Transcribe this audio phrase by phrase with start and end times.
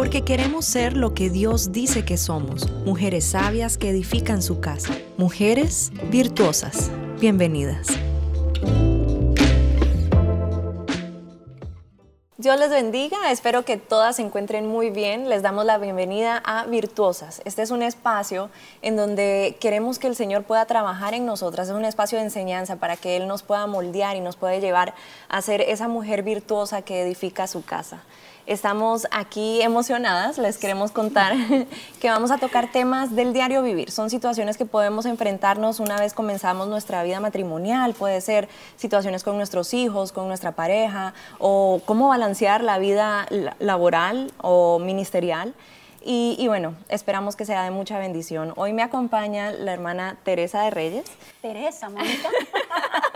[0.00, 4.94] porque queremos ser lo que Dios dice que somos, mujeres sabias que edifican su casa,
[5.18, 6.90] mujeres virtuosas.
[7.20, 7.88] Bienvenidas.
[12.38, 15.28] Dios les bendiga, espero que todas se encuentren muy bien.
[15.28, 17.42] Les damos la bienvenida a Virtuosas.
[17.44, 18.48] Este es un espacio
[18.80, 21.68] en donde queremos que el Señor pueda trabajar en nosotras.
[21.68, 24.94] Es un espacio de enseñanza para que Él nos pueda moldear y nos pueda llevar
[25.28, 28.02] a ser esa mujer virtuosa que edifica su casa.
[28.50, 31.34] Estamos aquí emocionadas, les queremos contar
[32.00, 33.92] que vamos a tocar temas del diario vivir.
[33.92, 39.36] Son situaciones que podemos enfrentarnos una vez comenzamos nuestra vida matrimonial, puede ser situaciones con
[39.36, 43.28] nuestros hijos, con nuestra pareja, o cómo balancear la vida
[43.60, 45.54] laboral o ministerial.
[46.02, 48.52] Y, y, bueno, esperamos que sea de mucha bendición.
[48.56, 51.04] Hoy me acompaña la hermana Teresa de Reyes.
[51.40, 52.28] Teresa, Mónica.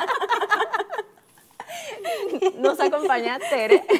[2.58, 3.82] Nos acompaña Tere.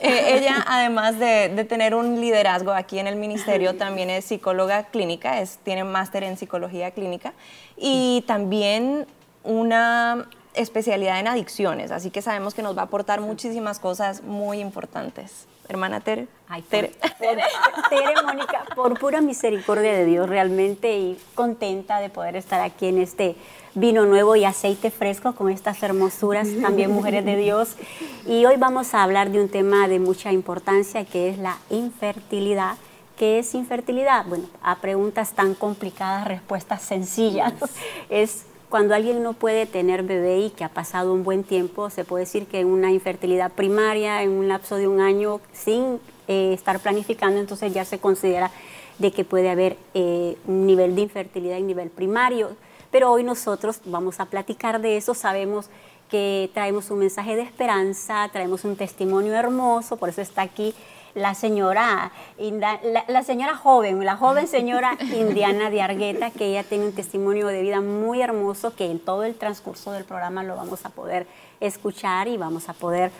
[0.00, 5.40] Eh, ella, además de, tener un liderazgo aquí en el ministerio, también es psicóloga clínica,
[5.40, 7.32] es, tiene máster en psicología clínica
[7.76, 9.06] y también
[9.42, 14.60] una especialidad en adicciones, así que sabemos que nos va a aportar muchísimas cosas muy
[14.60, 15.46] importantes.
[15.68, 16.28] Hermana Tere.
[16.48, 16.92] Ay, Tere.
[17.18, 17.42] Tere.
[17.90, 22.98] Tere, Mónica, por pura misericordia de Dios realmente y contenta de poder estar aquí en
[22.98, 23.36] este
[23.78, 27.76] vino nuevo y aceite fresco con estas hermosuras, también mujeres de Dios.
[28.26, 32.76] Y hoy vamos a hablar de un tema de mucha importancia que es la infertilidad.
[33.16, 34.26] ¿Qué es infertilidad?
[34.26, 37.52] Bueno, a preguntas tan complicadas, respuestas sencillas.
[38.10, 42.04] Es cuando alguien no puede tener bebé y que ha pasado un buen tiempo, se
[42.04, 46.78] puede decir que una infertilidad primaria en un lapso de un año sin eh, estar
[46.80, 48.50] planificando, entonces ya se considera
[48.98, 52.56] de que puede haber eh, un nivel de infertilidad en nivel primario
[52.90, 55.70] pero hoy nosotros vamos a platicar de eso, sabemos
[56.08, 60.74] que traemos un mensaje de esperanza, traemos un testimonio hermoso, por eso está aquí
[61.14, 66.92] la señora, la, señora joven, la joven señora Indiana de Argueta, que ella tiene un
[66.92, 70.90] testimonio de vida muy hermoso que en todo el transcurso del programa lo vamos a
[70.90, 71.26] poder
[71.60, 73.10] escuchar y vamos a poder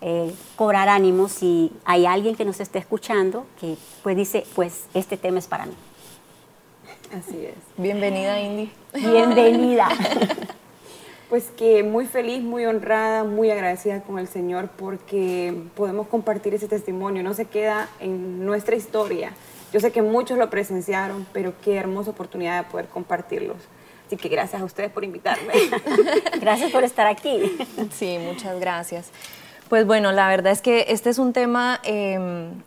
[0.00, 5.16] eh, cobrar ánimo si hay alguien que nos esté escuchando que pues dice, pues este
[5.16, 5.74] tema es para mí.
[7.12, 7.54] Así es.
[7.76, 8.70] Bienvenida, Indy.
[8.94, 9.88] Bienvenida.
[11.28, 16.68] Pues que muy feliz, muy honrada, muy agradecida con el Señor porque podemos compartir ese
[16.68, 17.22] testimonio.
[17.22, 19.32] No se queda en nuestra historia.
[19.70, 23.58] Yo sé que muchos lo presenciaron, pero qué hermosa oportunidad de poder compartirlos.
[24.06, 25.52] Así que gracias a ustedes por invitarme.
[26.40, 27.58] gracias por estar aquí.
[27.92, 29.10] Sí, muchas gracias.
[29.68, 32.62] Pues bueno, la verdad es que este es un tema em,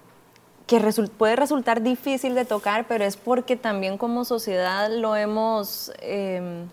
[0.72, 5.92] que puede resultar difícil de tocar, pero es porque también como sociedad lo hemos...
[6.00, 6.70] Em,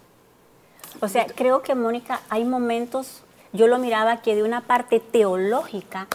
[1.00, 3.22] o sea, creo que Mónica, hay momentos,
[3.52, 6.06] yo lo miraba que de una parte teológica,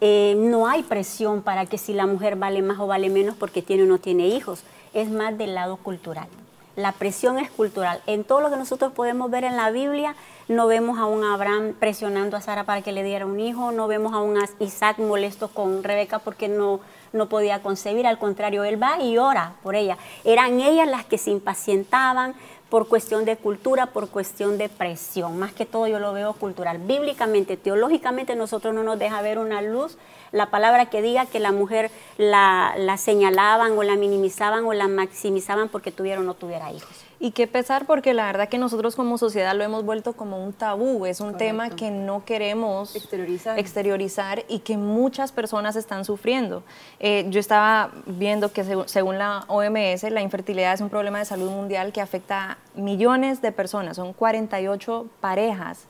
[0.00, 3.60] eh, no hay presión para que si la mujer vale más o vale menos porque
[3.60, 4.62] tiene o no tiene hijos,
[4.94, 6.28] es más del lado cultural.
[6.76, 8.00] La presión es cultural.
[8.06, 10.14] En todo lo que nosotros podemos ver en la Biblia,
[10.46, 13.88] no vemos a un Abraham presionando a Sara para que le diera un hijo, no
[13.88, 16.80] vemos a un Isaac molesto con Rebeca porque no,
[17.12, 19.98] no podía concebir, al contrario, él va y ora por ella.
[20.24, 22.34] Eran ellas las que se impacientaban
[22.68, 25.38] por cuestión de cultura, por cuestión de presión.
[25.38, 26.78] Más que todo yo lo veo cultural.
[26.78, 29.98] Bíblicamente, teológicamente, nosotros no nos deja ver una luz,
[30.30, 34.86] la palabra que diga que la mujer la, la señalaban o la minimizaban o la
[34.86, 37.09] maximizaban porque tuviera o no tuviera hijos.
[37.22, 40.54] Y qué pesar porque la verdad que nosotros como sociedad lo hemos vuelto como un
[40.54, 43.58] tabú, es un tema que no queremos exteriorizar.
[43.58, 44.44] exteriorizar.
[44.48, 46.62] y que muchas personas están sufriendo.
[46.98, 51.50] Eh, yo estaba viendo que según la OMS la infertilidad es un problema de salud
[51.50, 55.86] mundial que afecta a millones de personas, son 48 parejas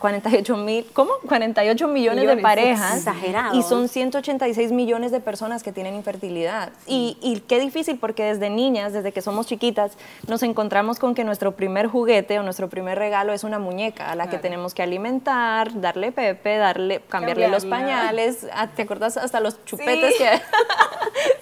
[0.00, 1.12] 48 mil, ¿cómo?
[1.28, 2.96] 48 millones, de parejas.
[2.98, 3.56] Exagerado.
[3.56, 6.70] Y son 186 millones de personas que tienen infertilidad.
[6.86, 9.92] Y, y, qué difícil porque desde niñas, desde que somos chiquitas,
[10.26, 14.14] nos encontramos con que nuestro primer juguete o nuestro primer regalo es una muñeca a
[14.16, 18.46] la que tenemos que alimentar, darle pepe, darle, cambiarle los pañales.
[18.74, 20.30] ¿Te acuerdas hasta los chupetes que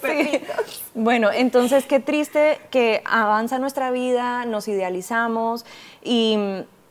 [0.31, 0.43] sí.
[0.94, 5.64] Bueno, entonces qué triste que avanza nuestra vida, nos idealizamos
[6.02, 6.37] y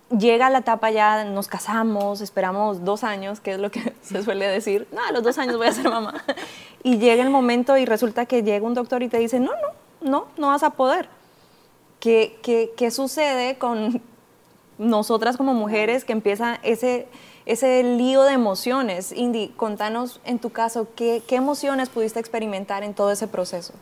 [0.10, 4.48] llega la etapa ya, nos casamos, esperamos dos años, que es lo que se suele
[4.48, 6.24] decir, no, a los dos años voy a ser mamá.
[6.84, 10.10] Y llega el momento y resulta que llega un doctor y te dice, no, no,
[10.10, 11.10] no, no vas a poder.
[12.00, 14.02] ¿Qué, qué, qué sucede con
[14.78, 17.08] nosotras como mujeres que empieza ese,
[17.46, 19.12] ese lío de emociones?
[19.12, 23.74] Indy, contanos en tu caso, ¿qué, ¿qué emociones pudiste experimentar en todo ese proceso?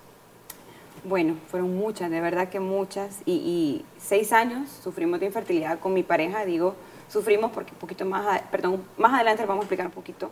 [1.08, 3.22] Bueno, fueron muchas, de verdad que muchas.
[3.28, 6.76] Y, seis años sufrimos de infertilidad con mi pareja, digo,
[7.10, 10.32] sufrimos porque un poquito más, perdón, más adelante vamos a explicar un poquito.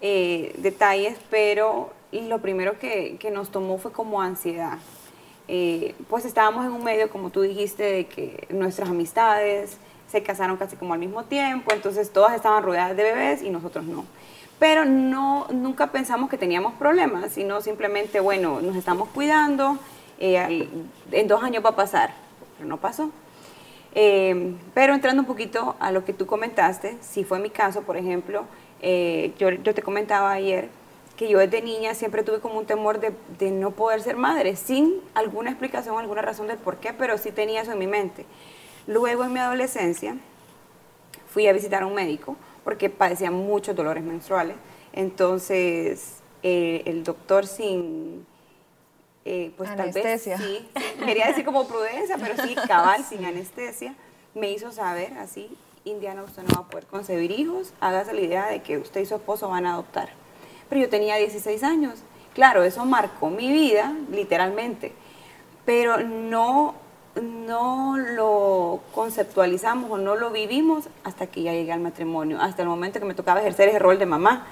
[0.00, 4.78] eh, detalles, pero lo primero que, nos tomó fue como ansiedad.
[5.46, 9.78] Eh, pues estábamos en un medio, como tú dijiste, de que nuestras amistades
[10.10, 13.84] se casaron casi como al mismo tiempo, entonces todas estaban rodeadas de bebés y nosotros
[13.84, 14.04] no.
[14.58, 19.78] Pero no, nunca pensamos que teníamos problemas, sino simplemente, bueno, nos estamos cuidando,
[20.18, 20.68] eh,
[21.12, 22.14] en dos años va a pasar,
[22.56, 23.10] pero no pasó.
[23.94, 27.96] Eh, pero entrando un poquito a lo que tú comentaste, si fue mi caso, por
[27.96, 28.44] ejemplo,
[28.80, 30.68] eh, yo, te comentaba ayer
[31.16, 34.54] que yo desde niña siempre tuve como un temor de, de, no poder ser madre,
[34.54, 38.24] sin alguna explicación, alguna razón del por qué, pero sí tenía eso en mi mente.
[38.86, 40.16] Luego en mi adolescencia
[41.26, 44.56] fui a visitar a un médico porque padecía muchos dolores menstruales.
[44.92, 48.24] Entonces eh, el doctor sin,
[49.30, 50.68] eh, pues tal vez sí,
[51.04, 53.94] quería decir como prudencia, pero sí cabal, sin anestesia,
[54.34, 55.50] me hizo saber así,
[55.84, 59.04] Indiana, usted no va a poder concebir hijos, hágase la idea de que usted y
[59.06, 60.08] su esposo van a adoptar.
[60.70, 61.98] Pero yo tenía 16 años.
[62.32, 64.92] Claro, eso marcó mi vida, literalmente,
[65.66, 66.74] pero no
[67.20, 72.68] no lo conceptualizamos o no lo vivimos hasta que ya llegué al matrimonio, hasta el
[72.68, 74.46] momento que me tocaba ejercer ese rol de mamá.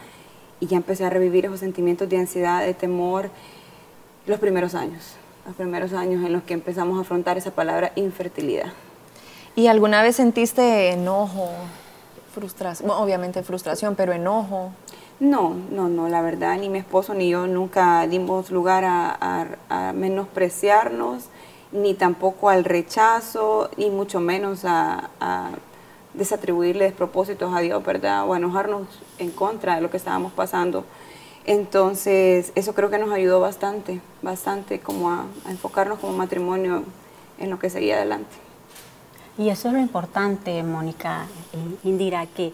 [0.59, 3.31] Y ya empecé a revivir esos sentimientos de ansiedad, de temor,
[4.27, 5.15] los primeros años,
[5.47, 8.73] los primeros años en los que empezamos a afrontar esa palabra infertilidad.
[9.55, 11.49] ¿Y alguna vez sentiste enojo,
[12.35, 12.91] frustración?
[12.91, 14.73] obviamente frustración, pero enojo.
[15.19, 19.93] No, no, no, la verdad, ni mi esposo ni yo nunca dimos lugar a, a
[19.95, 21.31] menospreciarnos
[21.73, 25.11] ni tampoco al rechazo, ni mucho menos a,
[26.15, 28.27] desatribuirle despropósitos a Dios, ¿verdad?
[28.27, 28.87] O a enojarnos
[29.19, 30.85] en contra de lo que estábamos pasando.
[31.47, 36.83] Entonces, eso creo que nos ayudó bastante, bastante como a, enfocarnos como matrimonio
[37.39, 38.35] en lo que seguía adelante.
[39.39, 41.27] Y eso es lo importante, Mónica,
[41.85, 42.53] Indira, que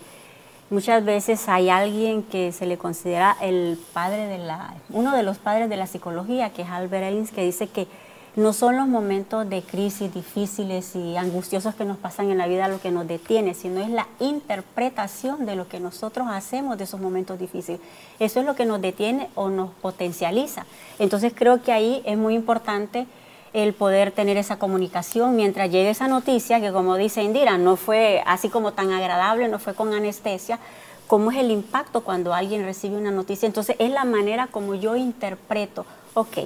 [0.69, 5.39] muchas veces hay alguien que se le considera el padre de la, uno de los
[5.39, 7.87] padres de la psicología, que es Albert Ellis, que dice que
[8.35, 12.67] no son los momentos de crisis difíciles y angustiosos que nos pasan en la vida
[12.67, 16.99] lo que nos detiene, sino es la interpretación de lo que nosotros hacemos de esos
[16.99, 17.81] momentos difíciles.
[18.19, 20.65] Eso es lo que nos detiene o nos potencializa.
[20.99, 23.07] Entonces creo que ahí es muy importante
[23.53, 28.23] el poder tener esa comunicación mientras llegue esa noticia, que como dice Indira, no fue
[28.25, 30.59] así como tan agradable, no fue con anestesia,
[31.07, 33.47] cómo es el impacto cuando alguien recibe una noticia.
[33.47, 36.39] Entonces es la manera como yo interpreto, ok,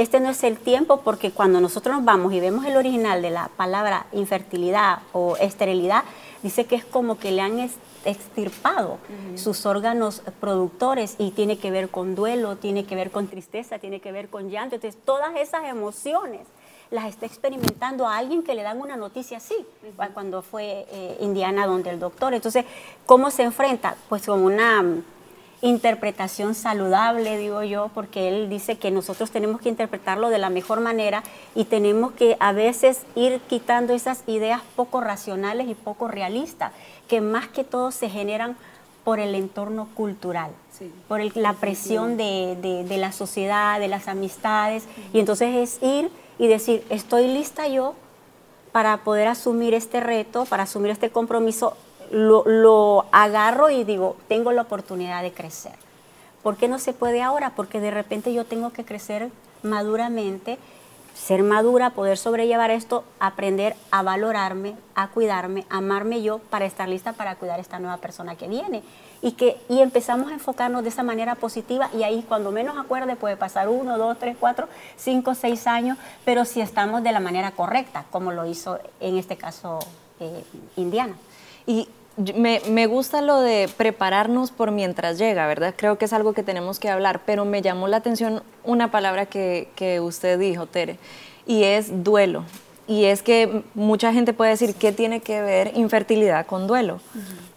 [0.00, 3.28] este no es el tiempo porque cuando nosotros nos vamos y vemos el original de
[3.28, 6.04] la palabra infertilidad o esterilidad,
[6.42, 7.70] dice que es como que le han
[8.06, 8.96] extirpado
[9.36, 14.00] sus órganos productores y tiene que ver con duelo, tiene que ver con tristeza, tiene
[14.00, 14.76] que ver con llanto.
[14.76, 16.46] Entonces, todas esas emociones
[16.90, 19.66] las está experimentando a alguien que le dan una noticia así,
[20.14, 22.32] cuando fue eh, Indiana donde el doctor.
[22.32, 22.64] Entonces,
[23.04, 23.96] ¿cómo se enfrenta?
[24.08, 24.82] Pues con una
[25.62, 30.80] interpretación saludable, digo yo, porque él dice que nosotros tenemos que interpretarlo de la mejor
[30.80, 31.22] manera
[31.54, 36.72] y tenemos que a veces ir quitando esas ideas poco racionales y poco realistas,
[37.08, 38.56] que más que todo se generan
[39.04, 40.50] por el entorno cultural,
[41.08, 46.48] por la presión de, de, la sociedad, de las amistades, y entonces es ir y
[46.48, 47.94] decir, estoy lista yo
[48.72, 51.76] para poder asumir este reto, para asumir este compromiso
[52.10, 55.72] lo, agarro y digo, tengo la oportunidad de crecer.
[56.42, 57.50] ¿Por qué no se puede ahora?
[57.54, 59.30] Porque de repente yo tengo que crecer
[59.62, 60.58] maduramente,
[61.14, 67.12] ser madura, poder sobrellevar esto, aprender a valorarme, a cuidarme, amarme yo para estar lista
[67.12, 68.82] para cuidar a esta nueva persona que viene.
[69.22, 73.16] Y, que, y empezamos a enfocarnos de esa manera positiva y ahí cuando menos acuerde
[73.16, 77.50] puede pasar uno, dos, tres, cuatro, cinco, seis años, pero si estamos de la manera
[77.50, 79.78] correcta, como lo hizo en este caso
[80.20, 80.42] eh,
[80.76, 81.14] Indiana.
[81.66, 81.90] Y
[82.34, 85.74] me, gusta lo de prepararnos por mientras llega, ¿verdad?
[85.76, 89.26] Creo que es algo que tenemos que hablar, pero me llamó la atención una palabra
[89.26, 90.98] que, usted dijo, Tere,
[91.46, 92.44] y es duelo.
[92.86, 97.00] Y es que mucha gente puede decir, ¿qué tiene que ver infertilidad con duelo?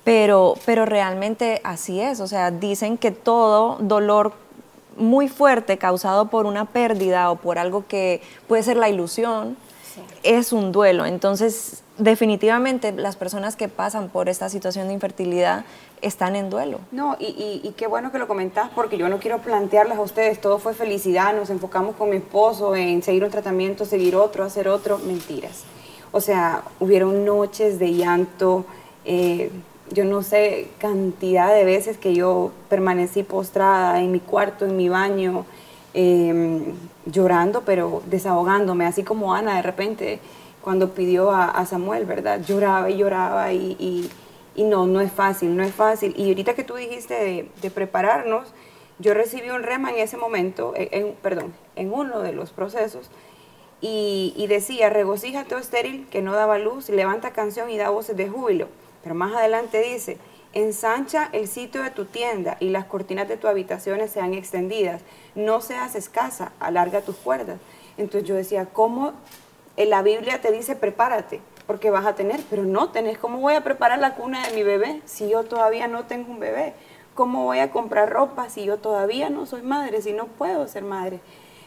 [0.04, 4.34] pero, pero realmente así es, o sea, dicen que todo dolor
[4.98, 9.58] muy fuerte causado por una pérdida o por algo que puede ser la ilusión,
[10.24, 11.06] es un duelo.
[11.06, 15.66] Entonces, definitivamente las personas que pasan por esta situación de infertilidad
[16.02, 16.80] están en duelo.
[16.92, 20.60] No, y, qué bueno que lo comentás, porque yo no quiero plantearles a ustedes, todo
[20.60, 24.98] fue felicidad, nos enfocamos con mi esposo en seguir un tratamiento, seguir otro, hacer otro,
[25.00, 25.64] mentiras.
[26.12, 28.66] O sea, hubieron noches de llanto,
[29.06, 29.52] eh,
[29.92, 34.90] yo no sé cantidad de veces que yo permanecí postrada en mi cuarto, en mi
[34.90, 35.46] baño,
[35.94, 36.74] em,
[37.06, 40.20] llorando, pero desahogándome, así como Ana de repente
[40.64, 42.42] cuando pidió a, Samuel, ¿verdad?
[42.42, 44.10] Lloraba y lloraba y,
[44.56, 46.14] Y no, no es fácil, no es fácil.
[46.18, 48.54] Y ahorita que tú dijiste de, prepararnos,
[49.00, 53.10] yo recibí un rema en ese momento, en, perdón, en uno de los procesos,
[53.86, 58.30] y, decía, regocíjate, oh estéril, que no daba luz, levanta canción y da voces de
[58.30, 58.70] júbilo.
[59.04, 60.18] Pero más adelante dice,
[60.54, 65.02] ensancha el sitio de tu tienda y las cortinas de tu habitación sean extendidas.
[65.36, 67.60] No seas escasa, alarga tus cuerdas.
[67.98, 69.14] Entonces yo decía, ¿cómo
[69.78, 71.42] en la Biblia te dice prepárate?
[71.68, 73.18] Porque vas a tener, pero no tenés.
[73.18, 76.40] ¿Cómo voy a preparar la cuna de mi bebé si yo todavía no tengo un
[76.40, 76.74] bebé?
[77.16, 80.84] ¿Cómo voy a comprar ropa si yo todavía no soy madre, si no puedo ser
[80.84, 81.22] madre?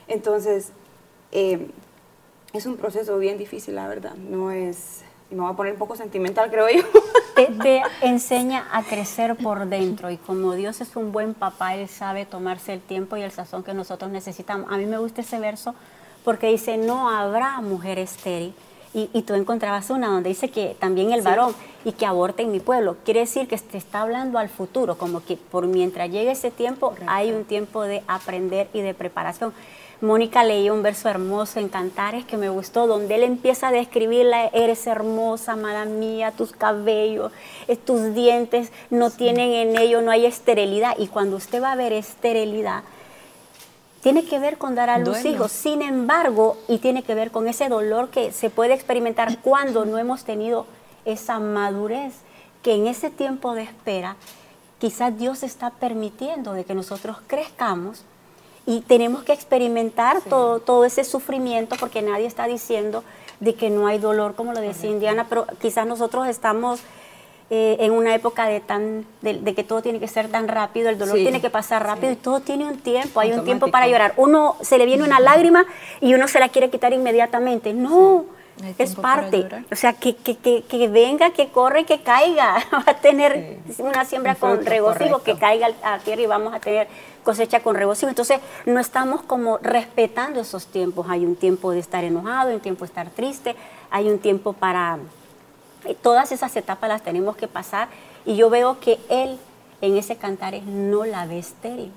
[0.08, 0.72] Entonces,
[1.32, 1.70] eh,
[2.52, 4.14] es un proceso bien difícil, la verdad.
[4.14, 6.82] No es, me voy a poner un poco sentimental, creo yo.
[7.62, 12.24] Te, enseña a crecer por dentro y como Dios es un buen papá, Él sabe
[12.24, 14.72] tomarse el tiempo y el sazón que nosotros necesitamos.
[14.72, 15.74] A mí me gusta ese verso
[16.26, 18.52] porque dice, no habrá mujer estéril.
[18.92, 21.54] Y, tú encontrabas una donde dice que también el varón
[21.84, 22.96] y que aborte en mi pueblo.
[23.04, 26.94] Quiere decir que te está hablando al futuro, como que por mientras llegue ese tiempo
[27.06, 29.52] hay un tiempo de aprender y de preparación.
[30.00, 34.46] Mónica leía un verso hermoso en Cantares que me gustó, donde él empieza a describirla,
[34.46, 37.30] eres hermosa, amada mía, tus cabellos,
[37.68, 40.96] eh, tus dientes no tienen en ello, no hay esterilidad.
[40.98, 42.82] Y cuando usted va a ver esterilidad,
[44.02, 45.52] tiene que ver con dar a luz hijos.
[45.52, 49.98] Sin embargo, y tiene que ver con ese dolor que se puede experimentar cuando no
[49.98, 50.66] hemos tenido
[51.04, 52.14] esa madurez,
[52.62, 54.16] que en ese tiempo de espera,
[54.78, 58.02] quizás Dios está permitiendo de que nosotros crezcamos
[58.66, 63.04] y tenemos que experimentar todo, todo ese sufrimiento porque nadie está diciendo
[63.38, 66.80] de que no hay dolor, como lo decía Indiana, pero quizás nosotros estamos
[67.48, 70.98] eh, en una época de, tan, de, que todo tiene que ser tan rápido, el
[70.98, 74.14] dolor tiene que pasar rápido y todo tiene un tiempo, hay un tiempo para llorar.
[74.16, 75.64] Uno se le viene una lágrima
[76.00, 77.72] y uno se la quiere quitar inmediatamente.
[77.72, 78.24] No,
[78.78, 79.46] es parte.
[79.70, 82.56] O sea, que, que, que, venga, que corre, que caiga.
[82.72, 86.88] Va a tener una siembra con regocijo, que caiga a tierra y vamos a tener
[87.22, 88.08] cosecha con regocijo.
[88.08, 91.06] Entonces, no estamos como respetando esos tiempos.
[91.08, 93.54] Hay un tiempo de estar enojado, hay un tiempo de estar triste,
[93.90, 94.98] hay un tiempo para...
[95.94, 97.88] Todas esas etapas las tenemos que pasar
[98.24, 99.38] y yo veo que él
[99.80, 101.92] en ese cantar no la ve estéril.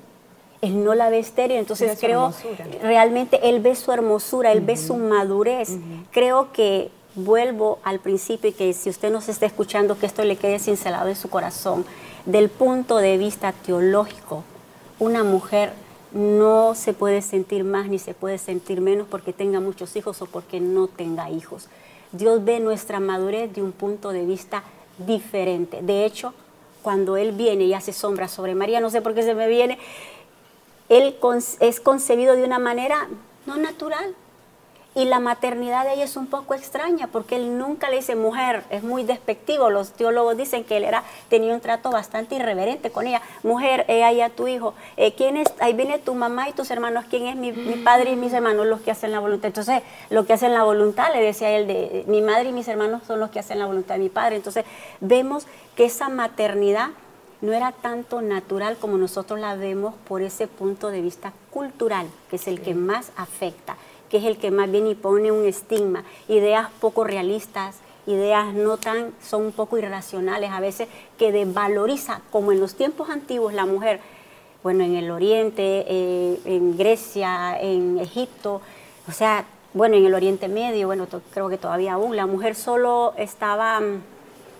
[0.62, 2.34] Él no la ve estéril, entonces creo
[2.81, 5.77] realmente él ve su hermosura, él ve su madurez.
[6.12, 10.36] Creo que vuelvo al principio y que si usted nos está escuchando, que esto le
[10.36, 11.86] quede cincelado en su corazón.
[12.25, 14.43] Del punto de vista teológico,
[15.00, 15.72] una mujer
[16.12, 20.25] no se puede sentir más ni se puede sentir menos porque tenga muchos hijos o
[20.25, 21.69] porque no tenga hijos.
[22.12, 24.63] Dios ve nuestra madurez de un punto de vista
[24.98, 25.82] diferente.
[25.82, 26.34] De hecho,
[26.82, 29.78] cuando Él viene y hace sombra sobre María, no sé por qué se me viene,
[30.88, 31.16] Él
[31.60, 33.08] es concebido de una manera
[33.46, 34.16] no natural,
[34.96, 38.63] y la maternidad de ella es un poco extraña porque él nunca le dice mujer,
[38.72, 39.69] es muy despectivo.
[39.69, 43.22] Los teólogos dicen que él era, tenía un trato bastante irreverente con ella.
[43.43, 44.74] Mujer, he ahí a tu hijo.
[44.98, 45.48] Eh, ¿quién es?
[45.60, 47.05] Ahí viene tu mamá y tus hermanos.
[47.08, 47.36] ¿Quién es?
[47.36, 47.51] Mi,
[47.84, 49.48] padre y mis hermanos, los que hacen la voluntad.
[49.48, 53.03] Entonces, lo que hacen la voluntad, le decía él, de mi madre y mis hermanos
[53.05, 54.38] son los que hacen la voluntad de mi padre.
[54.38, 54.65] Entonces,
[55.01, 56.89] vemos que esa maternidad
[57.41, 62.38] no era tanto natural como nosotros la vemos por ese punto de vista cultural, que
[62.38, 63.77] es el que más afecta
[64.10, 69.13] que es el que más bien pone un estigma, ideas poco realistas, ideas no tan,
[69.22, 70.88] son un poco irracionales a veces,
[71.18, 74.00] que desvaloriza, como en los tiempos antiguos la mujer,
[74.63, 78.62] bueno, en el Oriente, eh, en Grecia, en Egipto,
[79.08, 83.13] o sea, bueno, en el Oriente Medio, bueno, creo que todavía aún, la mujer solo
[83.18, 84.01] estaba mm,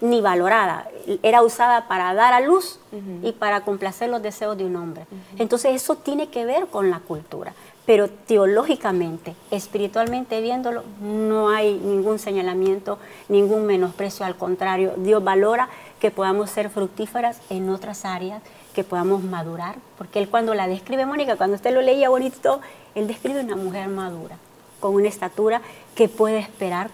[0.01, 0.88] ni valorada,
[1.24, 2.79] era usada para dar a luz
[3.24, 5.06] y para complacer los deseos de un hombre.
[5.38, 7.53] Entonces eso tiene que ver con la cultura.
[7.86, 16.12] Pero teológicamente, espiritualmente viéndolo, no hay ningún señalamiento, ningún menosprecio, al contrario, Dios valora que
[16.12, 18.44] podamos ser fructíferas en otras áreas,
[18.75, 22.62] que podamos madurar, porque Él cuando la describe, Mónica, cuando usted lo leía bonito,
[22.94, 24.38] Él describe una mujer madura,
[24.79, 25.62] con una estatura
[25.96, 26.91] que puede esperar,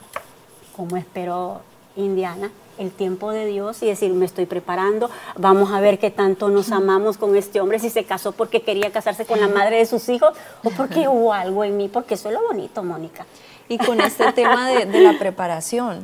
[0.78, 1.60] como esperó
[1.98, 6.50] Indiana, el tiempo de Dios y decir, me estoy preparando, vamos a ver qué tanto
[6.50, 9.86] nos amamos con este hombre, si se casó porque quería casarse con la madre de
[9.86, 13.26] sus hijos o porque hubo algo en mí, porque eso es lo bonito, Mónica.
[13.68, 16.04] Y con este tema de, la preparación,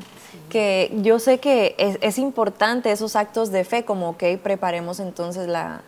[0.49, 5.47] que yo sé que es, es, importante esos actos de fe, como, ok, preparemos entonces
[5.47, 5.83] la,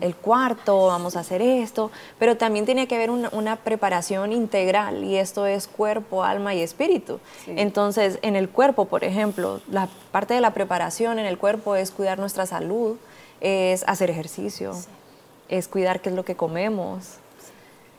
[0.00, 0.86] el, cuarto.
[0.86, 5.66] vamos a hacer esto, pero también tiene que haber una, preparación integral y esto es
[5.66, 7.20] cuerpo, alma y espíritu.
[7.46, 11.90] Entonces, en el cuerpo, por ejemplo, la parte de la preparación en el cuerpo es
[11.90, 12.96] cuidar nuestra salud,
[13.40, 14.72] es hacer ejercicio,
[15.48, 17.16] es cuidar qué es lo que comemos.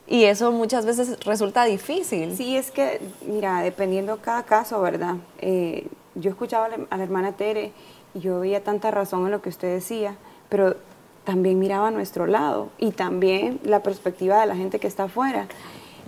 [0.06, 2.36] Y eso muchas veces resulta difícil.
[2.36, 5.16] Sí, es que, mira, dependiendo cada caso, ¿verdad?
[5.38, 5.86] Eh,
[6.16, 7.72] yo escuchaba a la hermana Tere
[8.14, 10.16] yo veía tanta razón en lo que usted decía,
[10.48, 10.76] pero
[11.24, 15.46] también miraba a nuestro lado y también la perspectiva de la gente que está afuera.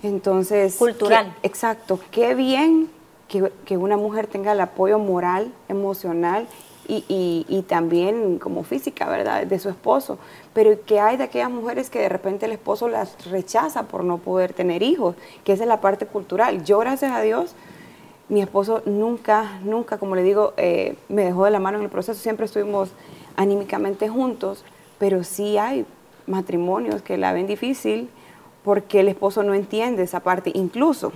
[0.01, 0.75] Entonces...
[0.75, 1.33] Cultural.
[1.43, 2.89] exacto, qué bien
[3.27, 6.47] que, que, una mujer tenga el apoyo moral, emocional
[6.87, 10.17] y, y, y, también como física, ¿verdad?, de su esposo.
[10.53, 14.17] Pero que hay de aquellas mujeres que de repente el esposo las rechaza por no
[14.17, 15.15] poder tener hijos,
[15.45, 16.65] que esa es la parte cultural.
[16.65, 17.55] Yo, gracias a Dios,
[18.27, 21.89] mi esposo nunca, nunca, como le digo, eh, me dejó de la mano en el
[21.89, 22.91] proceso, siempre estuvimos
[23.35, 24.63] anímicamente juntos,
[25.03, 25.85] pero sí hay
[26.27, 28.09] matrimonios que la ven difícil
[28.63, 31.11] porque el esposo no entiende esa parte, incluso,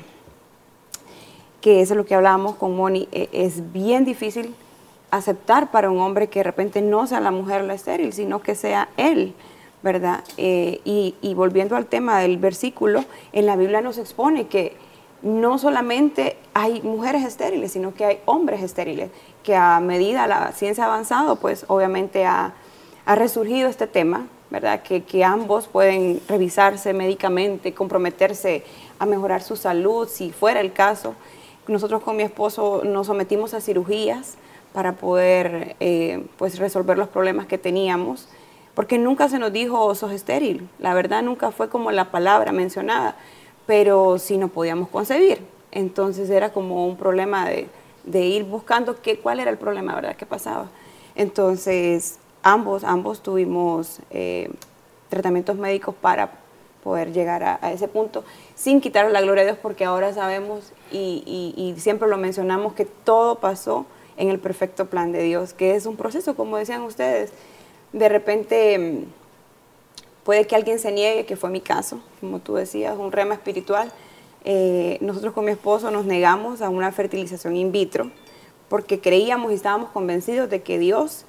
[1.62, 4.54] que eso es lo que hablábamos con Moni, e, es bien difícil
[5.10, 8.56] aceptar para un hombre que de repente no sea la mujer la estéril, sino que
[8.56, 9.34] sea él,
[9.84, 10.22] ¿verdad?
[10.36, 14.76] Eh, y, y volviendo al tema del versículo, en la Biblia nos expone que
[15.22, 19.12] no solamente hay mujeres estériles, sino que hay hombres estériles,
[19.44, 22.54] que a medida la ciencia ha avanzado, pues obviamente ha,
[23.16, 24.82] resurgido este tema, ¿verdad?
[24.82, 28.64] Que, que, ambos pueden revisarse médicamente, comprometerse
[29.00, 31.16] a mejorar su salud, si fuera el caso.
[31.68, 34.36] Nosotros con mi esposo nos sometimos a cirugías
[34.74, 38.28] para poder eh, pues resolver los problemas que teníamos,
[38.74, 43.16] porque nunca se nos dijo sos estéril, la verdad nunca fue como la palabra mencionada
[43.68, 45.40] pero sí no podíamos concebir.
[45.72, 47.68] Entonces era como un problema de,
[48.26, 50.16] ir buscando qué, cuál era el problema, ¿verdad?
[50.16, 50.70] ¿Qué pasaba?
[51.14, 52.18] Entonces,
[52.52, 54.50] ambos, ambos tuvimos eh,
[55.10, 56.32] tratamientos médicos para
[56.84, 58.24] poder llegar a, ese punto,
[58.56, 63.40] sin quitar la gloria a Dios, porque ahora sabemos y, siempre lo mencionamos que todo
[63.40, 63.86] pasó
[64.16, 67.32] en el perfecto plan de Dios, que es un proceso, como decían ustedes.
[67.92, 69.06] De repente
[70.28, 73.94] Puede que alguien se niegue, que fue mi caso, como tú decías, un rema espiritual.
[74.44, 78.12] Eh, nosotros con mi esposo nos negamos a una fertilización in vitro
[78.68, 81.24] porque creíamos y estábamos convencidos de que Dios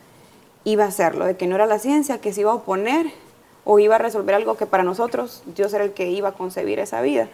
[0.68, 3.06] iba a hacerlo, de que no era la ciencia que se iba a oponer
[3.64, 6.78] o iba a resolver algo que para nosotros Dios era el que iba a concebir
[6.78, 7.28] esa vida.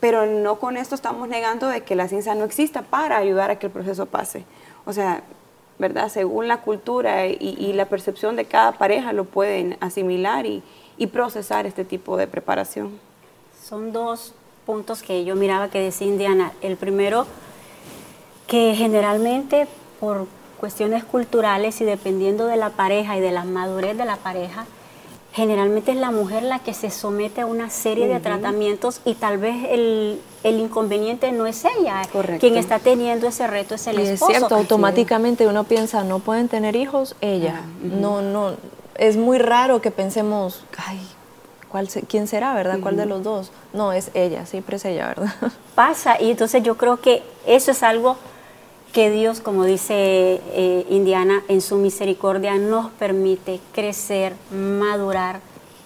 [0.00, 3.58] Pero no con esto estamos negando de que la ciencia no exista para ayudar a
[3.58, 4.44] que el proceso pase.
[4.84, 5.22] O sea,
[5.78, 6.08] ¿verdad?
[6.08, 10.62] Según la cultura y, y la percepción de cada pareja lo pueden asimilar y,
[10.96, 12.98] y procesar este tipo de preparación.
[13.62, 14.32] Son dos
[14.64, 16.52] puntos que yo miraba que decía Indiana.
[16.60, 17.26] El primero,
[18.46, 19.66] que generalmente
[19.98, 24.66] por cuestiones culturales y dependiendo de la pareja y de la madurez de la pareja,
[25.36, 29.36] generalmente es la mujer la que se somete a una serie de tratamientos y tal
[29.36, 32.02] vez el, inconveniente no es ella.
[32.40, 34.32] Quien está teniendo ese reto es el esposo.
[34.32, 37.60] Es cierto, automáticamente uno piensa, no pueden tener hijos, ella.
[37.82, 38.54] No, no,
[38.96, 41.00] es muy raro que pensemos, ay,
[41.68, 42.78] ¿cuál ¿quién será, verdad?
[42.80, 43.50] ¿Cuál de los dos?
[43.74, 45.34] No, es ella, siempre es ella, ¿verdad?
[45.74, 48.16] Pasa, y entonces yo creo que eso es algo
[48.96, 55.40] que Dios, como dice eh, Indiana, en su misericordia nos permite crecer, madurar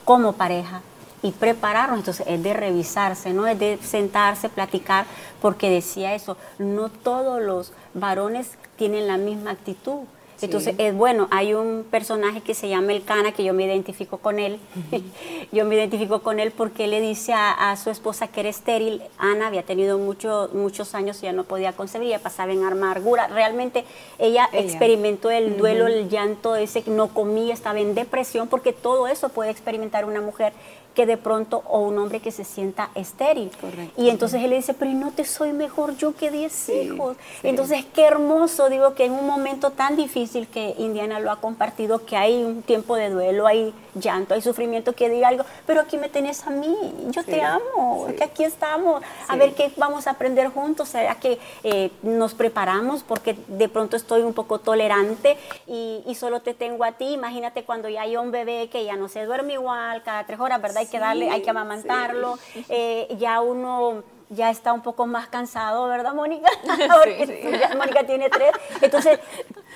[0.05, 0.81] como pareja
[1.20, 1.99] y prepararnos.
[1.99, 3.49] Entonces es de revisarse, ¿no?
[3.49, 5.07] Es de sentarse, platicar,
[5.42, 10.03] porque decía eso, no todos los varones tienen la misma actitud.
[10.42, 14.18] Entonces, es bueno, hay un personaje que se llama El Cana, que yo me identifico
[14.18, 14.59] con él.
[15.53, 19.03] yo me identifico con él porque él le dice a, su esposa que era estéril.
[19.18, 23.29] Ana había tenido muchos años y ya no podía concebir, ya pasaba en amargura.
[23.29, 23.85] Realmente
[24.18, 29.29] ella, experimentó el duelo, el llanto ese, no comía, estaba en depresión, porque todo eso
[29.29, 30.53] puede experimentar una mujer
[30.94, 33.50] que de pronto, o un hombre que se sienta estéril.
[33.96, 37.16] Y entonces él le dice, pero no te soy mejor yo que 10 hijos.
[37.42, 42.05] Entonces, qué hermoso, digo, que en un momento tan difícil que Indiana lo ha compartido,
[42.05, 45.98] que hay un tiempo de duelo, hay llanto, hay sufrimiento, que diga algo, pero aquí
[45.98, 46.76] me tenés a mí,
[47.09, 51.38] yo te amo, que aquí estamos, a ver qué vamos a aprender juntos, será que
[51.62, 56.85] eh, nos preparamos porque de pronto estoy un poco tolerante y, y solo te tengo
[56.85, 60.24] a ti, imagínate cuando ya hay un bebé que ya no se duerme igual cada
[60.24, 60.79] tres horas, ¿verdad?
[60.79, 65.88] hay que darle, hay que amamantarlo, eh, ya uno ya está un poco más cansado,
[65.88, 66.48] ¿verdad, Mónica?
[66.62, 68.53] Porque Mónica tiene tres.
[68.81, 69.18] Entonces,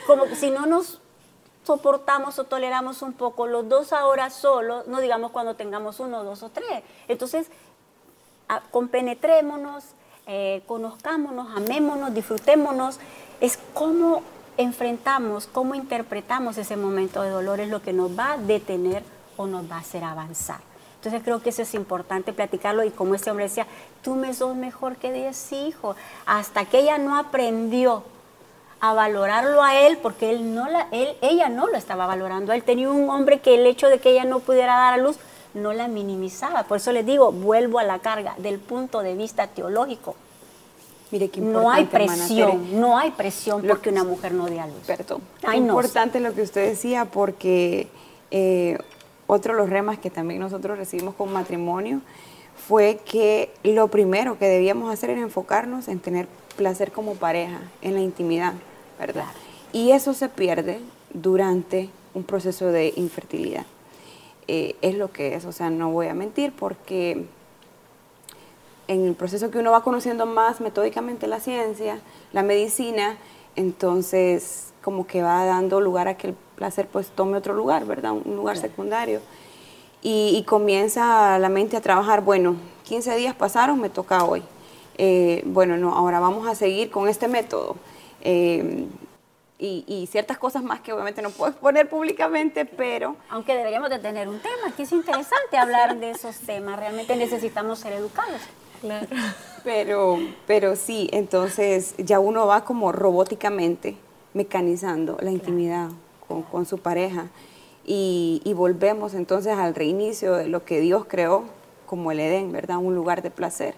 [0.06, 1.00] como si no nos
[1.64, 6.42] soportamos o toleramos un poco los dos ahora solo, no digamos cuando tengamos uno, dos
[6.42, 6.82] o tres.
[7.08, 7.48] Entonces,
[8.70, 9.84] compenetrémonos,
[10.26, 12.98] eh, conozcámonos, amémonos, disfrutémonos.
[13.40, 14.22] Es cómo
[14.56, 19.02] enfrentamos, cómo interpretamos ese momento de dolor, es lo que nos va a detener
[19.36, 20.60] o nos va a hacer avanzar.
[20.96, 23.66] Entonces creo que eso es importante platicarlo y como este hombre decía,
[24.02, 28.04] tú me sos mejor que 10 hijos, hasta que ella no aprendió
[28.90, 32.52] a valorarlo a él, porque él no la, él, ella no lo estaba valorando.
[32.52, 35.16] Él tenía un hombre que el hecho de que ella no pudiera dar a luz
[35.54, 36.64] no la minimizaba.
[36.64, 40.16] Por eso les digo, vuelvo a la carga del punto de vista teológico.
[41.10, 44.66] Mire qué no hay presión, no hay presión porque que- una mujer no dé a
[44.66, 44.82] luz.
[44.86, 45.20] Perdón.
[45.44, 45.66] Ay, no.
[45.68, 47.88] Importante lo que usted decía porque
[48.32, 48.78] eh,
[49.28, 52.00] otro de los remas que también nosotros recibimos con matrimonio
[52.66, 57.94] fue que lo primero que debíamos hacer era enfocarnos en tener placer como pareja, en
[57.94, 58.54] la intimidad,
[58.98, 59.26] ¿verdad?
[59.72, 60.80] Y eso se pierde
[61.12, 63.66] durante un proceso de infertilidad.
[64.46, 67.24] Eh, es lo que es, o sea, no voy a mentir porque
[68.88, 71.98] en el proceso que uno va conociendo más metódicamente la ciencia,
[72.32, 73.16] la medicina,
[73.56, 78.12] entonces como que va dando lugar a que el placer pues tome otro lugar, ¿verdad?
[78.12, 79.20] Un lugar secundario.
[80.02, 84.42] Y, y comienza la mente a trabajar, bueno, 15 días pasaron, me toca hoy.
[84.98, 87.76] Eh, bueno, no, ahora vamos a seguir con este método.
[88.24, 88.86] Eh,
[89.56, 93.98] y, y ciertas cosas más que obviamente no puedo exponer públicamente, pero Aunque deberíamos de
[94.00, 96.78] tener un tema, que es interesante hablar de esos temas.
[96.78, 98.40] Realmente necesitamos ser educados.
[98.80, 99.06] Claro.
[99.62, 103.96] Pero, pero sí, entonces ya uno va como robóticamente
[104.34, 105.88] mecanizando la intimidad
[106.28, 107.28] con, con su pareja
[107.86, 111.44] y, y volvemos entonces al reinicio de lo que Dios creó
[111.86, 112.78] como el Edén, ¿verdad?
[112.78, 113.74] Un lugar de placer.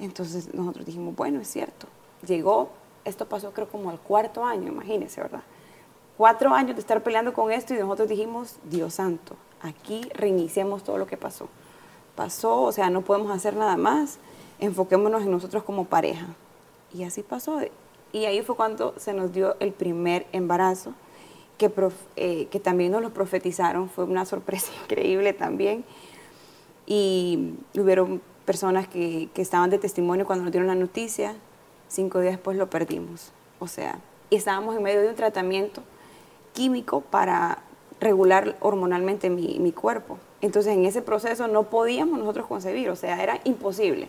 [0.00, 1.86] Entonces nosotros dijimos, bueno, es cierto,
[2.26, 2.70] llegó,
[3.08, 5.42] esto pasó creo como al cuarto año, imagínense, ¿verdad?
[6.16, 10.98] Cuatro años de estar peleando con esto y nosotros dijimos, Dios santo, aquí reiniciemos todo
[10.98, 11.48] lo que pasó.
[12.16, 14.18] Pasó, o sea, no podemos hacer nada más,
[14.58, 16.26] enfoquémonos en nosotros como pareja.
[16.92, 17.60] Y así pasó.
[18.12, 20.94] Y ahí fue cuando se nos dio el primer embarazo,
[21.56, 25.84] que, prof- eh, que también nos lo profetizaron, fue una sorpresa increíble también.
[26.86, 31.36] Y hubieron personas que, que estaban de testimonio cuando nos dieron la noticia,
[31.88, 33.32] cinco días después lo perdimos.
[33.58, 33.98] O sea,
[34.30, 35.82] y estábamos en medio de un tratamiento
[36.52, 37.62] químico para
[38.00, 40.18] regular hormonalmente mi, mi cuerpo.
[40.40, 44.08] Entonces en ese proceso no podíamos nosotros concebir, o sea, era imposible.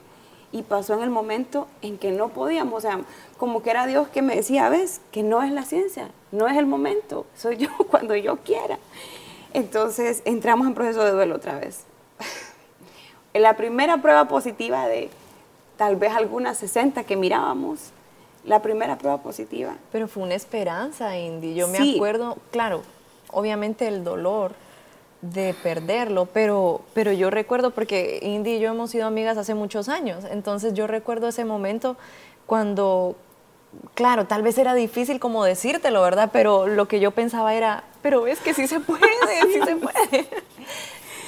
[0.52, 3.02] Y pasó en el momento en que no podíamos, o sea,
[3.38, 6.58] como que era Dios que me decía, ves, que no es la ciencia, no es
[6.58, 8.80] el momento, soy yo cuando yo quiera.
[9.54, 11.84] Entonces entramos en proceso de duelo otra vez.
[13.34, 15.10] La primera prueba positiva de
[15.80, 17.92] tal vez algunas 60 que mirábamos,
[18.44, 21.56] la primera prueba positiva, Pero fue una esperanza, Indy.
[21.56, 22.84] Yo me acuerdo, claro,
[23.32, 24.52] obviamente el dolor
[25.22, 29.88] de perderlo, pero, pero yo recuerdo, porque Indy y yo hemos sido amigas hace muchos
[29.88, 31.96] años, entonces yo recuerdo ese momento
[32.46, 33.16] cuando,
[33.94, 36.30] claro, tal vez era difícil como decírtelo, ¿verdad?
[36.34, 39.02] Pero lo que yo pensaba era, pero es que sí se puede,
[39.54, 40.28] sí se puede.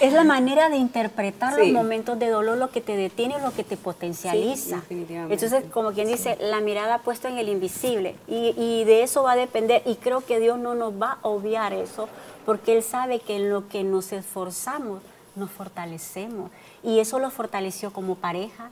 [0.01, 3.63] Es la manera de interpretar los momentos de dolor lo que te detiene, lo que
[3.63, 4.81] te potencializa.
[4.89, 5.05] Sí.
[5.09, 8.15] Entonces, como quien dice, la mirada puesta en el invisible.
[8.27, 9.83] Y, y de eso va a depender.
[9.85, 12.09] Y creo que Dios no nos va a obviar eso,
[12.45, 15.01] porque Él sabe que en lo que nos esforzamos,
[15.35, 16.51] nos fortalecemos.
[16.83, 18.71] Y eso lo fortaleció como pareja,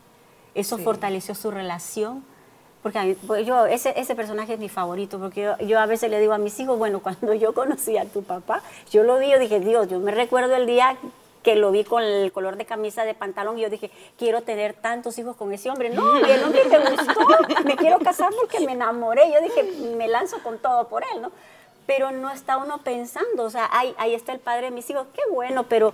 [0.55, 2.23] eso fortaleció su relación.
[2.81, 6.19] Porque pues yo, ese, ese personaje es mi favorito, porque yo, yo a veces le
[6.19, 8.61] digo a mis hijos, bueno, cuando yo conocí a tu papá,
[8.91, 10.97] yo lo vi, yo dije, Dios, yo me recuerdo el día
[11.43, 14.73] que lo vi con el color de camisa de pantalón y yo dije, quiero tener
[14.73, 15.89] tantos hijos con ese hombre.
[15.89, 19.31] No, y el hombre te gustó, me quiero casar porque me enamoré.
[19.31, 19.63] Yo dije,
[19.95, 21.31] me lanzo con todo por él, ¿no?
[21.85, 25.07] Pero no está uno pensando, o sea, ahí, ahí está el padre de mis hijos,
[25.13, 25.93] qué bueno, pero,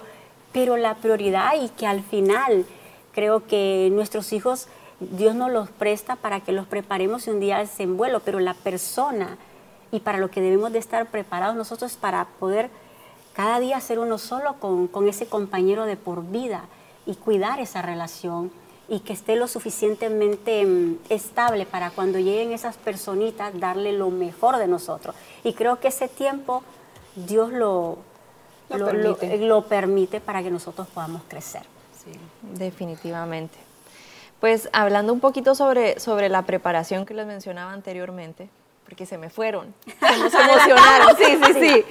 [0.52, 2.65] pero la prioridad y que al final
[3.13, 4.67] creo que nuestros hijos,
[5.00, 8.40] Dios nos los presta para que los preparemos y un día se en vuelo, pero
[8.40, 9.38] la persona
[9.92, 12.70] y para lo que debemos de estar preparados nosotros es para poder
[13.34, 16.64] cada día ser uno solo con, con ese compañero de por vida
[17.06, 18.52] y cuidar esa relación
[18.88, 24.58] y que esté lo suficientemente mm, estable para cuando lleguen esas personitas darle lo mejor
[24.58, 25.16] de nosotros.
[25.44, 26.64] Y creo que ese tiempo
[27.16, 27.98] Dios lo,
[28.70, 29.38] Lo lo- permite.
[29.40, 31.64] lo permite para que nosotros podamos crecer.
[32.54, 33.58] Definitivamente.
[34.39, 38.50] Pues hablando un poquito sobre, sobre la preparación que les mencionaba anteriormente,
[38.84, 41.86] porque se me fueron, se nos emocionaron, sí, sí, sí.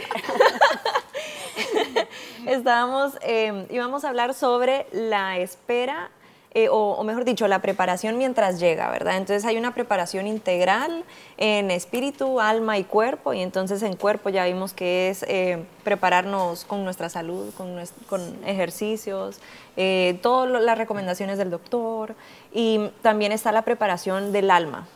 [2.46, 6.10] Estábamos, eh, íbamos a hablar sobre la espera,
[6.56, 9.16] eh, o, mejor dicho, la preparación mientras llega, ¿verdad?
[9.16, 11.02] Entonces hay una preparación integral
[11.36, 16.64] en espíritu, alma y cuerpo, y entonces en cuerpo ya vimos que es eh, prepararnos
[16.64, 19.40] con nuestra salud, con, nues- con ejercicios,
[19.76, 22.14] eh, todas las recomendaciones del doctor,
[22.52, 24.86] y también está la preparación del alma,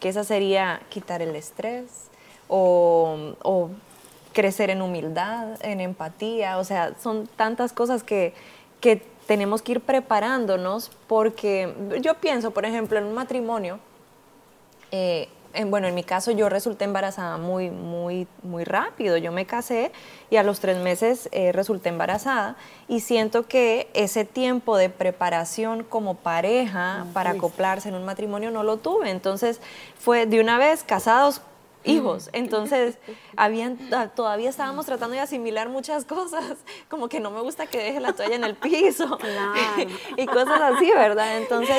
[0.00, 2.08] que esa sería quitar el estrés
[2.48, 3.68] o,
[4.32, 8.32] crecer en humildad, en empatía, o sea, son tantas cosas que
[9.32, 13.78] tenemos que ir preparándonos porque yo pienso, por ejemplo, en un matrimonio,
[14.90, 19.16] eh, en, bueno, en mi caso yo resulté embarazada muy, muy, muy rápido.
[19.16, 19.90] Yo me casé
[20.28, 22.56] y a los tres meses eh, resulté embarazada
[22.88, 28.62] y siento que ese tiempo de preparación como pareja para acoplarse en un matrimonio no
[28.62, 29.08] lo tuve.
[29.08, 29.62] Entonces
[29.98, 31.40] fue de una vez casados
[31.84, 32.30] hijos.
[32.32, 32.98] Entonces,
[33.36, 33.78] habían,
[34.14, 38.12] todavía estábamos tratando de asimilar muchas cosas, como que no me gusta que deje la
[38.12, 39.18] toalla en el piso
[40.16, 41.38] y cosas así, ¿verdad?
[41.38, 41.76] Entonces,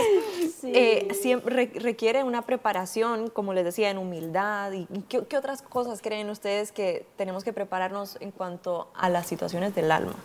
[0.64, 4.72] eh, siempre requiere una preparación, como les decía, en humildad.
[4.72, 9.28] ¿Y qué, qué otras cosas creen ustedes que tenemos que prepararnos en cuanto a las
[9.28, 10.16] situaciones del alma?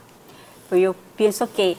[0.69, 1.77] Pues yo pienso que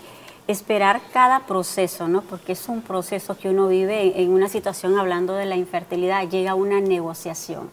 [0.48, 2.22] esperar cada proceso, ¿no?
[2.22, 6.56] Porque es un proceso que uno vive en una situación hablando de la infertilidad, llega
[6.56, 7.70] una negociación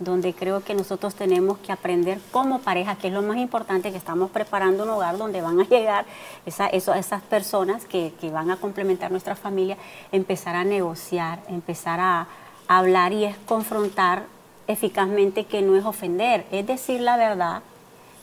[0.00, 3.98] donde creo que nosotros tenemos que aprender como pareja, que es lo más importante, que
[3.98, 6.06] estamos preparando un hogar donde van a llegar
[6.46, 9.76] esa, esas personas que, van a complementar nuestra familia,
[10.10, 12.26] empezar a negociar, empezar a,
[12.66, 14.26] hablar y es confrontar
[14.68, 17.62] eficazmente que no es ofender, es decir la verdad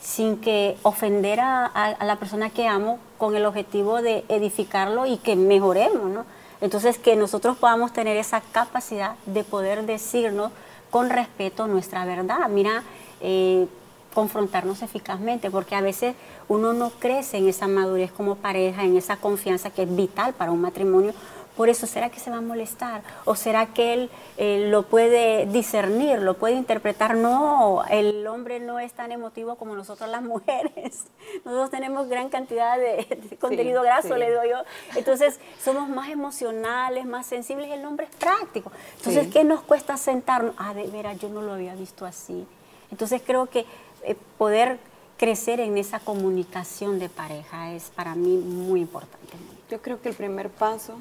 [0.01, 5.35] sin que ofender a, la persona que amo con el objetivo de edificarlo y que
[5.35, 6.25] mejoremos, ¿no?
[6.61, 10.53] Entonces que nosotros podamos tener esa capacidad de poder decirnos
[10.89, 12.50] con respeto nuestra verdad.
[12.50, 12.84] Mira,
[13.21, 13.67] eh,
[14.13, 16.15] confrontarnos eficazmente, porque a veces
[16.47, 20.52] uno no crece en esa madurez como pareja, en esa confianza que es vital para
[20.52, 21.13] un matrimonio.
[21.57, 23.01] Por eso, ¿será que se va a molestar?
[23.25, 27.15] ¿O será que él eh, lo puede discernir, lo puede interpretar?
[27.15, 31.05] No, el hombre no es tan emotivo como nosotros las mujeres.
[31.45, 34.57] Nosotros tenemos gran cantidad de, contenido graso, le doy yo.
[34.95, 37.71] Entonces, somos más emocionales, más sensibles.
[37.71, 38.71] El hombre es práctico.
[38.97, 40.53] Entonces, ¿qué nos cuesta sentarnos?
[40.59, 42.45] Ah, de veras, yo no lo había visto así.
[42.91, 43.65] Entonces, creo que
[44.03, 44.77] eh, poder
[45.17, 49.33] crecer en esa comunicación de pareja es para mí muy importante.
[49.71, 50.99] Yo creo que el primer paso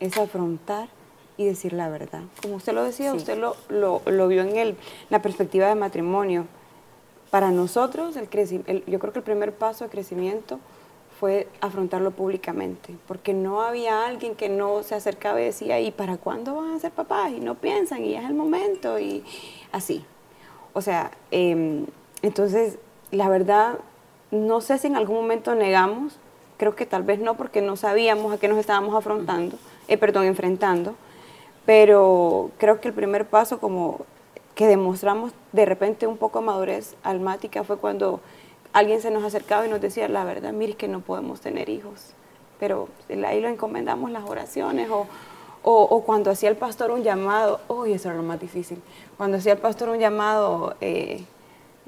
[0.00, 0.88] es afrontar
[1.36, 2.22] y decir la verdad.
[2.42, 4.76] Como usted lo decía, usted lo, lo, vio en el,
[5.08, 6.46] la perspectiva de matrimonio.
[7.30, 8.28] Para nosotros, el,
[8.66, 10.58] el yo creo que el primer paso de crecimiento
[11.18, 16.16] fue afrontarlo públicamente, porque no había alguien que no se acercaba y decía, ¿y para
[16.16, 17.32] cuándo van a ser papás?
[17.32, 19.24] Y no piensan, y es el momento, y
[19.72, 20.04] así.
[20.74, 21.86] O sea, em,
[22.22, 22.78] entonces,
[23.10, 23.78] la verdad,
[24.30, 26.18] no sé si en algún momento negamos,
[26.56, 29.58] creo que tal vez no, porque no sabíamos a qué nos estábamos afrontando,
[29.88, 30.94] eh, perdón, enfrentando,
[31.66, 34.00] pero creo que el primer paso como
[34.54, 38.20] que demostramos de repente un poco madurez almática fue cuando
[38.72, 42.12] alguien se nos acercaba y nos decía, la verdad, mire que no podemos tener hijos,
[42.58, 42.88] pero
[43.26, 45.06] ahí lo encomendamos las oraciones o,
[45.62, 48.80] o, cuando hacía el pastor un llamado, uy, eso era lo más difícil,
[49.16, 51.24] cuando hacía el pastor un llamado eh,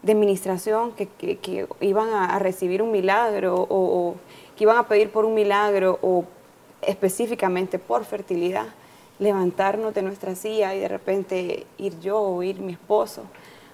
[0.03, 4.15] de administración que, que, iban a, recibir un milagro o, o,
[4.57, 6.25] que iban a pedir por un milagro o
[6.83, 8.67] específicamente por fertilidad,
[9.19, 13.25] levantarnos de nuestra silla y de repente ir yo o ir mi esposo,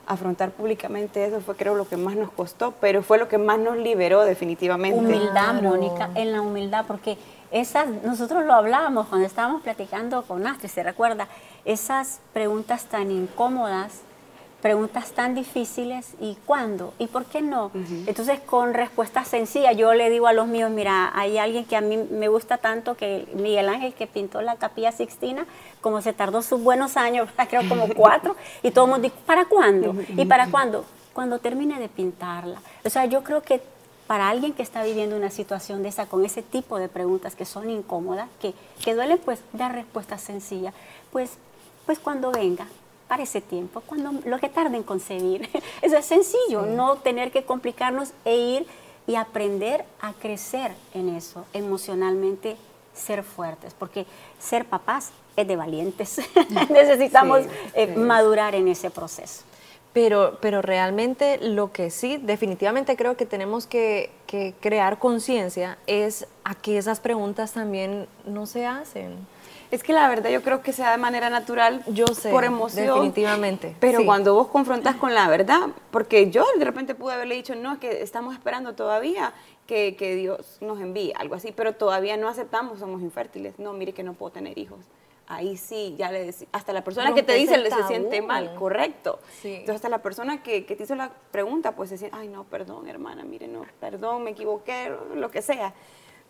[0.06, 3.58] afrontar públicamente eso fue creo lo que más nos costó, pero fue lo que más
[3.58, 4.98] nos liberó definitivamente.
[4.98, 7.16] Humildad, Mónica, en la humildad, porque
[7.50, 11.28] esas, nosotros lo hablábamos cuando estábamos platicando con Astrid, ¿se recuerda?
[11.64, 14.00] Esas preguntas tan incómodas
[14.62, 17.70] preguntas tan difíciles y cuándo y por qué no.
[18.06, 21.80] Entonces, con respuestas sencillas, yo le digo a los míos, mira, hay alguien que a
[21.80, 25.46] mí me gusta tanto, que Miguel Ángel, que pintó la capilla Sixtina,
[25.80, 29.44] como se tardó sus buenos años, creo como cuatro, y todo el mundo dijo, ¿para
[29.44, 29.94] cuándo?
[30.16, 30.84] ¿Y para cuándo?
[31.12, 32.60] Cuando termine de pintarla.
[32.84, 33.62] O sea, yo creo que
[34.06, 37.44] para alguien que está viviendo una situación de esa, con ese tipo de preguntas que
[37.44, 40.74] son incómodas, que, que duelen, pues dar respuestas sencillas,
[41.10, 41.32] pues,
[41.86, 42.66] pues cuando venga,
[43.08, 45.48] para ese tiempo, cuando lo que tarda en concebir.
[45.82, 48.66] Eso es sencillo, no tener que complicarnos e ir
[49.06, 52.56] y aprender a crecer en eso, emocionalmente
[52.92, 54.04] ser fuertes, porque
[54.40, 56.20] ser papás es de valientes.
[56.70, 57.42] Necesitamos
[57.74, 59.42] eh, madurar en ese proceso.
[59.92, 66.26] Pero, pero realmente lo que sí, definitivamente creo que tenemos que, que crear conciencia es
[66.44, 69.16] a que esas preguntas también no se hacen.
[69.70, 72.86] Es que la verdad yo creo que sea de manera natural, yo sé, por emoción.
[72.86, 73.74] Definitivamente.
[73.80, 77.72] Pero cuando vos confrontas con la verdad, porque yo de repente pude haberle dicho, no,
[77.72, 79.32] es que estamos esperando todavía
[79.66, 83.58] que, que Dios nos envíe, algo así, pero todavía no aceptamos, somos infértiles.
[83.58, 84.80] No, mire que no puedo tener hijos.
[85.28, 88.54] Ahí sí, ya le decía, hasta la persona que te dice le se siente mal,
[88.54, 89.18] correcto.
[89.42, 92.44] Entonces hasta la persona que, que te hizo la pregunta, pues se siente, ay no,
[92.44, 95.74] perdón hermana, mire, no, perdón, me equivoqué, lo que sea.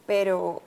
[0.06, 0.62] Pero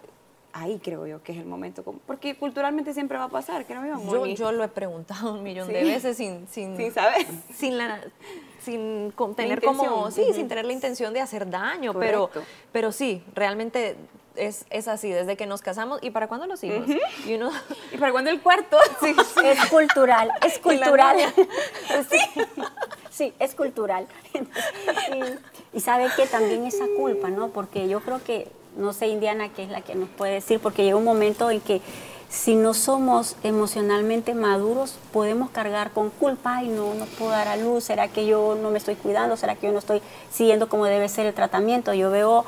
[0.60, 3.86] ahí creo yo que es el momento, porque culturalmente siempre va a pasar, que no
[4.12, 7.26] yo, yo lo he preguntado un millón de veces sin, sin, sin saber.
[7.54, 8.02] Sin, la,
[8.62, 12.30] sin tener como, sí, sin tener la intención de hacer daño, pero,
[12.72, 13.95] pero sí, realmente
[14.36, 16.00] es, es así, desde que nos casamos.
[16.02, 16.86] ¿Y para cuándo los hijos?
[17.26, 17.52] y, uno,
[17.91, 18.78] ¿Y para cuándo el cuarto?
[19.02, 19.45] sí, sí.
[19.45, 21.17] Es cultural, es cultural.
[22.10, 22.19] Sí.
[23.10, 24.08] Sí, es cultural.
[25.74, 27.50] Y, y sabe que también esa culpa, ¿no?
[27.50, 30.84] Porque yo creo que, no sé, Indiana, que es la que nos puede decir, porque
[30.84, 31.82] llega un momento en que
[32.29, 37.58] si no somos emocionalmente maduros, podemos cargar con culpa, ay, no, no puedo dar a
[37.58, 39.36] luz, ¿será que yo no me estoy cuidando?
[39.36, 40.01] ¿Será que yo no estoy
[40.32, 41.91] siguiendo como debe ser el tratamiento?
[41.95, 42.45] Yo veo,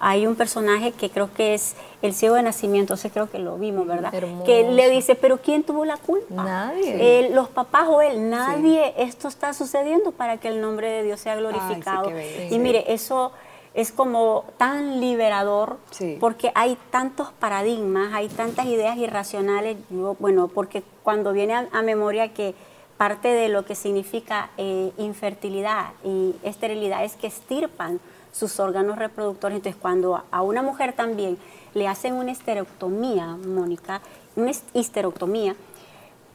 [0.00, 3.56] hay un personaje que creo que es el ciego de nacimiento, ese creo que lo
[3.56, 4.14] vimos, ¿verdad?
[4.14, 4.44] Hermoso.
[4.44, 6.44] Que le dice, pero ¿quién tuvo la culpa?
[6.44, 7.20] Nadie.
[7.20, 11.20] Eh, los papás o él, nadie, esto está sucediendo para que el nombre de Dios
[11.20, 12.10] sea glorificado.
[12.50, 13.32] y mire, eso
[13.74, 16.16] es como tan liberador Sí.
[16.20, 21.82] porque hay tantos paradigmas, hay tantas ideas irracionales, yo, bueno, porque cuando viene a, a
[21.82, 22.54] memoria que
[22.98, 27.98] parte de lo que significa eh, infertilidad y esterilidad es que estirpan
[28.30, 29.56] sus órganos reproductores.
[29.56, 31.36] Entonces, cuando a- a una mujer también
[31.74, 34.00] le hacen una esterectomía, Mónica,
[34.36, 35.56] una his- histerectomía,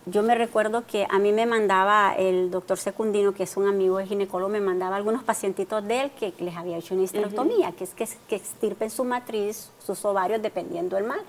[0.09, 3.97] yo me recuerdo que a mí me mandaba el doctor Secundino, que es un amigo
[3.97, 7.83] de ginecólogo, me mandaba algunos pacientitos de él que les había hecho una histerectomía, que
[7.83, 11.19] es que, que extirpen su matriz, sus ovarios, dependiendo del mal.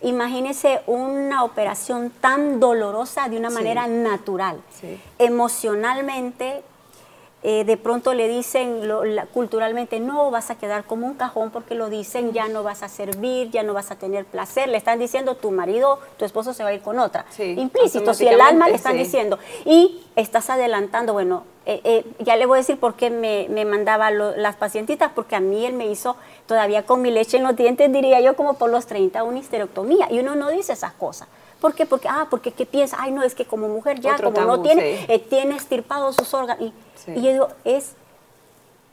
[0.00, 3.54] Imagínese una operación tan dolorosa de una Sí.
[3.54, 4.60] manera natural.
[4.80, 4.98] Sí.
[5.18, 6.62] Emocionalmente,
[7.44, 11.50] eh, de pronto le dicen lo- la- culturalmente, no vas a quedar como un cajón
[11.50, 14.68] porque lo dicen, ya no vas a servir, ya no vas a tener placer.
[14.68, 17.24] Le están diciendo, tu marido, tu esposo se va a ir con otra.
[17.30, 18.98] Sí, Implícito, si el alma le están sí.
[18.98, 19.38] diciendo.
[19.64, 23.64] Y estás adelantando, bueno, eh, eh, ya le voy a decir por qué me, me
[23.64, 27.42] mandaba lo- las pacientitas, porque a mí él me hizo todavía con mi leche en
[27.44, 30.06] los dientes, diría yo, como por los 30, una histerectomía.
[30.10, 31.28] Y uno no dice esas cosas.
[31.62, 31.86] ¿Por qué?
[31.86, 32.96] Porque, ah, porque ¿qué piensa?
[33.00, 35.04] Ay, no, es que como mujer ya, Otro como no tiene, sí.
[35.08, 36.60] eh, tiene estirpados sus órganos.
[36.66, 37.12] Y, Sí.
[37.16, 37.94] y yo digo, es,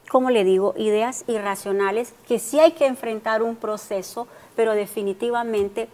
[0.10, 5.90] como le digo, ideas irracionales que sí hay que enfrentar un proceso, pero definitivamente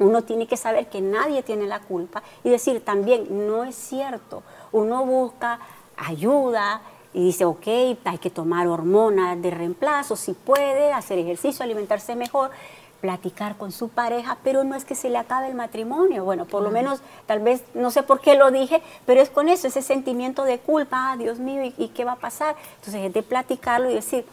[0.00, 4.42] uno tiene que saber que nadie tiene la culpa y decir también, no es cierto.
[4.72, 5.60] Uno busca
[5.96, 6.80] ayuda
[7.14, 7.66] y dice, ok,
[8.04, 12.50] hay que tomar hormonas de reemplazo, si puede, hacer ejercicio, alimentarse mejor,
[13.00, 16.24] platicar con su pareja, pero no es que se le acabe el matrimonio.
[16.24, 19.48] Bueno, por lo menos, tal vez, no sé por qué lo dije, pero es con
[19.48, 22.56] eso, ese sentimiento de culpa, ah, Dios mío, ¿y, y qué va a pasar?
[22.76, 24.24] Entonces es de platicarlo y decir,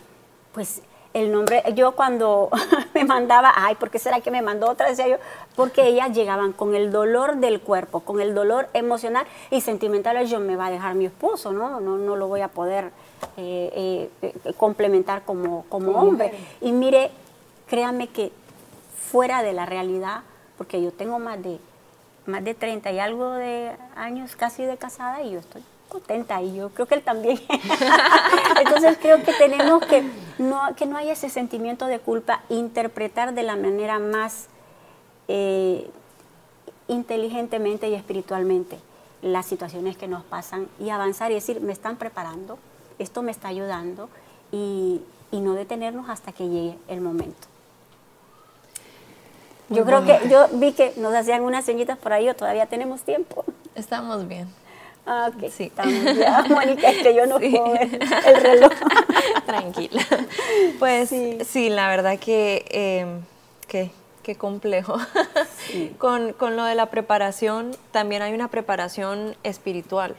[0.54, 0.82] pues
[1.14, 2.50] el nombre, yo cuando
[2.94, 4.90] me mandaba, ay, ¿por qué será que me mandó otra?
[4.90, 5.18] Decía yo,
[5.56, 10.42] porque ellas llegaban con el dolor del cuerpo, con el dolor emocional y sentimental, yo
[10.42, 11.80] me va a dejar mi esposo, ¿no?
[11.80, 12.92] No, no lo voy a poder
[13.38, 16.32] eh, eh, eh, complementar como, como Como hombre.
[16.32, 16.46] mujer.
[16.60, 17.12] Y mire,
[17.68, 18.32] créame que
[18.96, 20.22] fuera de la realidad,
[20.58, 21.60] porque yo tengo más de,
[22.26, 26.56] más de 30 y algo de años casi de casada y yo estoy contenta y
[26.56, 27.40] yo creo que él también.
[28.60, 30.04] Entonces creo que tenemos que
[30.38, 34.48] no, que no haya ese sentimiento de culpa, interpretar de la manera más
[35.28, 35.90] eh,
[36.88, 38.78] inteligentemente y espiritualmente
[39.22, 42.60] las situaciones que nos pasan y avanzar y decir, me están preparando,
[43.00, 44.10] esto me está ayudando
[44.52, 47.48] y, y no detenernos hasta que llegue el momento.
[49.70, 53.02] Yo creo que yo vi que nos hacían unas señitas por ahí, o todavía tenemos
[53.02, 53.44] tiempo.
[53.76, 54.48] Estamos bien.
[55.08, 55.50] Ah, ok.
[55.52, 55.66] Sí.
[55.66, 57.50] Estamos ya, Mónica, es que yo no Sí.
[57.50, 58.72] puedo ver el reloj.
[59.46, 60.02] Tranquila.
[60.80, 61.10] Pues
[61.48, 63.06] sí, la verdad que, eh,
[63.68, 63.92] que-
[64.24, 64.98] qué complejo.
[66.00, 70.16] con, con lo de la preparación, también hay una preparación espiritual.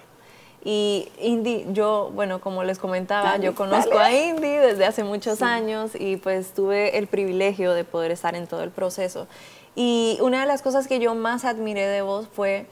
[0.69, 4.17] Y Indy, yo, bueno, como les comentaba, Dale, yo conozco dale.
[4.17, 8.49] a Indy desde hace muchos años y pues tuve el privilegio de poder estar en
[8.49, 9.29] todo el proceso.
[9.77, 12.67] Y una de las cosas que yo más admiré de vos fue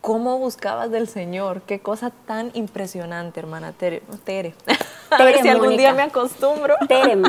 [0.00, 1.62] cómo buscabas del Señor.
[1.62, 4.04] Qué cosa tan impresionante, hermana Tere.
[4.22, 4.54] Tere.
[5.10, 6.76] A ver si algún día me acostumbro.
[6.86, 7.16] Tere,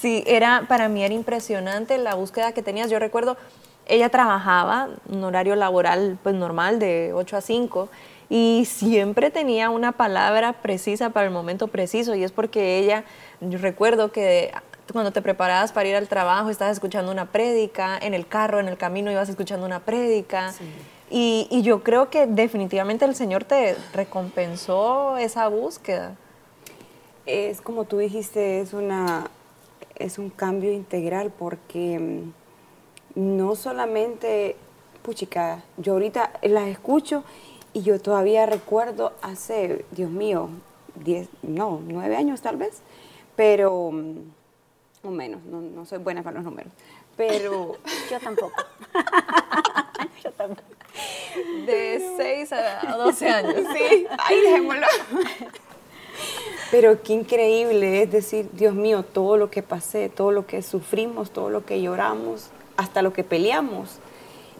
[0.00, 2.90] Sí, era, para mí era impresionante la búsqueda que tenías.
[2.90, 3.36] Yo recuerdo,
[3.88, 7.88] ella trabajaba un horario laboral pues normal de 8 a 5
[8.30, 13.04] y siempre tenía una palabra precisa para el momento preciso y es porque ella,
[13.40, 14.52] yo recuerdo que
[14.92, 18.68] cuando te preparabas para ir al trabajo estabas escuchando una prédica, en el carro, en
[18.68, 20.52] el camino ibas escuchando una prédica.
[21.10, 26.16] Y, y yo creo que definitivamente el Señor te recompensó esa búsqueda.
[27.24, 29.30] Es como tú dijiste, es una
[29.98, 32.32] es un cambio integral porque mm,
[33.18, 34.54] no solamente,
[35.02, 37.24] puchica, yo ahorita las escucho
[37.72, 40.50] y yo todavía recuerdo hace, Dios mío,
[40.94, 42.80] 10, no, nueve años tal vez,
[43.34, 44.18] pero, mm,
[45.02, 46.72] o menos, no, no soy buena para los números,
[47.16, 47.76] pero
[48.10, 48.54] yo tampoco.
[50.22, 50.68] yo tampoco.
[51.66, 53.54] De 6 a 12 años.
[53.76, 54.86] sí, ahí dejémoslo.
[56.70, 61.32] Pero qué increíble es decir, Dios mío, todo lo que pasé, todo lo que sufrimos,
[61.32, 63.98] todo lo que lloramos, hasta lo que peleamos.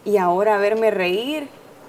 [0.05, 1.47] Y ahora verme reír,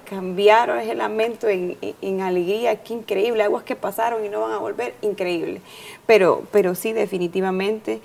[0.09, 4.57] cambiar ese lamento en, en, alegría, qué increíble, aguas que pasaron y no van a
[4.57, 5.61] volver, increíble.
[6.07, 8.01] Pero, pero sí, definitivamente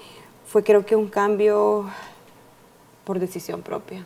[0.46, 1.88] fue creo que un cambio
[3.04, 4.04] por decisión propia.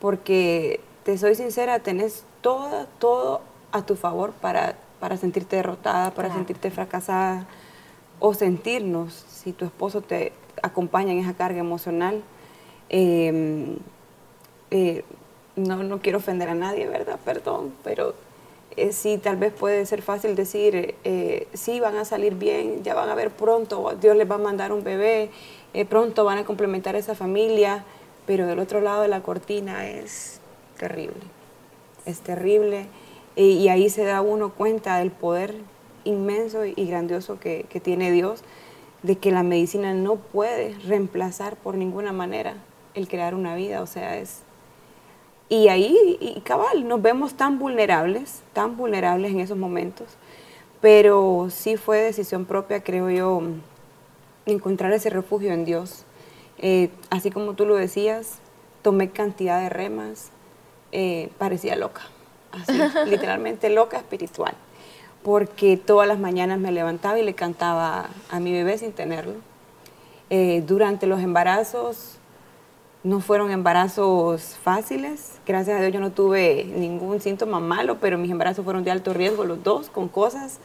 [0.00, 3.42] Porque, te soy sincera, tenés todo, todo
[3.72, 7.46] a tu favor para para sentirte derrotada, para sentirte fracasada
[8.20, 12.22] o sentirnos, si tu esposo te acompaña en esa carga emocional.
[12.88, 13.76] Em,
[14.70, 15.04] eh,
[15.56, 17.18] no, no quiero ofender a nadie, ¿verdad?
[17.24, 18.14] Perdón, pero
[18.76, 22.94] eh, sí, tal vez puede ser fácil decir, eh, sí, van a salir bien, ya
[22.94, 25.30] van a ver pronto, Dios les va a mandar un bebé,
[25.88, 27.84] pronto van a complementar esa familia,
[28.26, 30.40] pero del otro lado de la cortina es
[30.78, 31.20] terrible,
[32.06, 32.86] es terrible
[33.36, 35.54] y ahí se da uno cuenta del poder
[36.04, 38.42] inmenso y grandioso que, tiene Dios,
[39.02, 42.54] de que la medicina no puede reemplazar por ninguna manera
[42.98, 44.42] el crear una vida, o sea, es...
[45.48, 50.06] Y ahí, y cabal, nos vemos tan vulnerables, tan vulnerables en esos momentos,
[50.82, 53.40] pero sí fue decisión propia, creo yo,
[54.44, 56.04] encontrar ese refugio en Dios.
[56.58, 58.40] Eh, así como tú lo decías,
[58.82, 60.30] tomé cantidad de remas,
[60.92, 62.02] eh, parecía loca
[62.52, 64.54] así, literalmente loca espiritual,
[65.22, 69.36] porque todas las mañanas me levantaba y le cantaba a mi bebé sin tenerlo.
[70.30, 72.17] Eh, durante los embarazos
[73.04, 78.30] no fueron embarazos fáciles, gracias a Dios yo no tuve ningún síntoma malo, pero mis
[78.30, 80.58] embarazos fueron de alto riesgo los dos, con cosas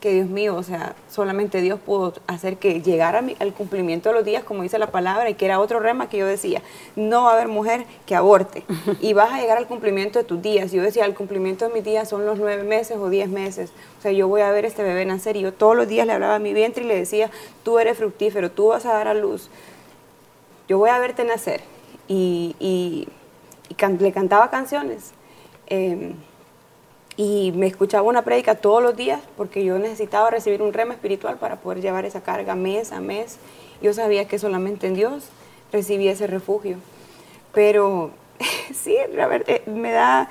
[0.00, 4.24] que Dios mío, o sea, solamente Dios pudo hacer que llegara al cumplimiento de los
[4.24, 6.62] días, como dice la palabra, y que era otro rema que yo decía,
[6.94, 8.64] no va a haber mujer que aborte,
[9.00, 10.70] y vas a llegar al cumplimiento de tus días.
[10.72, 14.02] Yo decía, el cumplimiento de mis días son los nueve meses o diez meses, o
[14.02, 16.36] sea, yo voy a ver este bebé nacer, y yo todos los días le hablaba
[16.36, 17.30] a mi vientre y le decía,
[17.64, 19.50] tú eres fructífero, tú vas a dar a luz,
[20.68, 21.62] yo voy a verte nacer,
[22.08, 23.08] y,
[24.00, 25.12] le cantaba canciones.
[25.66, 26.14] Em,
[27.16, 31.36] y me escuchaba una prédica todos los días porque yo necesitaba recibir un rema espiritual
[31.36, 33.38] para poder llevar esa carga mes a mes.
[33.82, 35.24] Yo sabía que solamente en Dios
[35.72, 36.78] recibía ese refugio.
[37.52, 38.12] Pero
[38.72, 40.28] sí, eh, me da,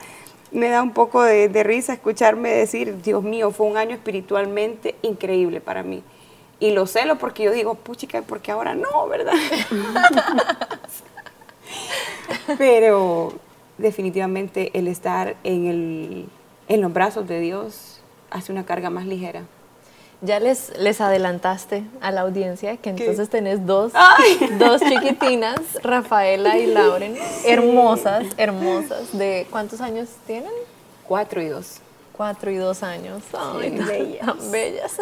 [0.51, 5.59] me da un poco de, risa escucharme decir, Dios mío, fue un año espiritualmente increíble
[5.59, 6.03] para mí.
[6.59, 9.33] Y lo celo porque yo digo, puchica, porque ahora no, ¿verdad?
[12.57, 13.33] Pero
[13.77, 16.29] definitivamente el estar en el
[16.67, 17.99] en los brazos de Dios
[18.29, 19.43] hace una carga más ligera.
[20.21, 23.93] Ya les, les adelantaste a la audiencia que entonces tenés dos,
[24.59, 29.15] dos chiquitinas, Rafaela y Lauren, hermosas, hermosas.
[29.15, 30.51] ¿De cuántos años tienen?
[31.07, 31.81] Cuatro y dos.
[32.18, 33.22] Cuatro y dos años.
[33.34, 34.51] Ay, bellas.
[34.51, 34.97] bellas.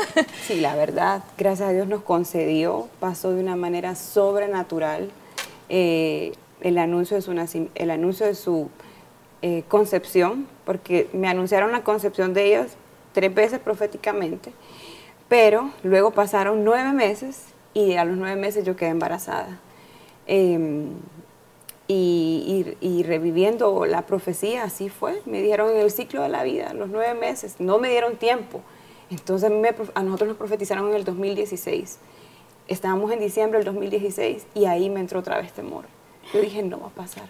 [0.45, 5.09] Sí, la verdad, gracias a Dios nos concedió, pasó de una manera sobrenatural
[5.69, 8.69] eh, el, anuncio de su, el anuncio de su
[9.41, 12.73] eh, concepción, porque me anunciaron la concepción de ellos
[13.13, 14.51] tres veces proféticamente,
[15.29, 19.57] pero luego pasaron nueve meses y a los nueve meses yo quedé embarazada.
[20.27, 20.89] Em,
[21.87, 25.21] y, reviviendo la profecía, así fue.
[25.25, 28.61] Me dieron en el ciclo de la vida, los nueve meses, no me dieron tiempo.
[29.11, 29.51] Entonces
[29.93, 31.99] a nosotros nos profetizaron en el 2016.
[32.67, 35.85] Estábamos en diciembre del 2016 y ahí me entró otra vez temor.
[36.33, 37.29] Yo dije, no va a pasar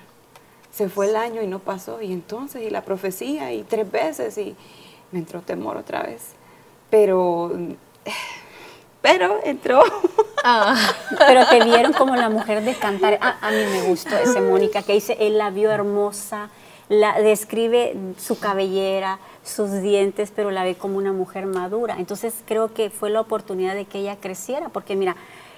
[0.75, 4.37] se fue el año y no pasó, y entonces, y la profecía, y tres veces,
[4.37, 4.57] y
[5.13, 6.33] me entró temor otra vez.
[6.89, 7.49] Pero,
[9.05, 9.81] pero entró.
[10.47, 10.75] Ah.
[11.17, 13.17] pero te vieron como la mujer de cantar.
[13.21, 16.49] Ah, a mí me gustó ese Mónica, que dice, él la vio hermosa,
[16.87, 21.95] la describe su cabellera, sus dientes, pero la ve como una mujer madura.
[21.97, 25.15] Entonces creo que fue la oportunidad de que ella creciera, porque mira,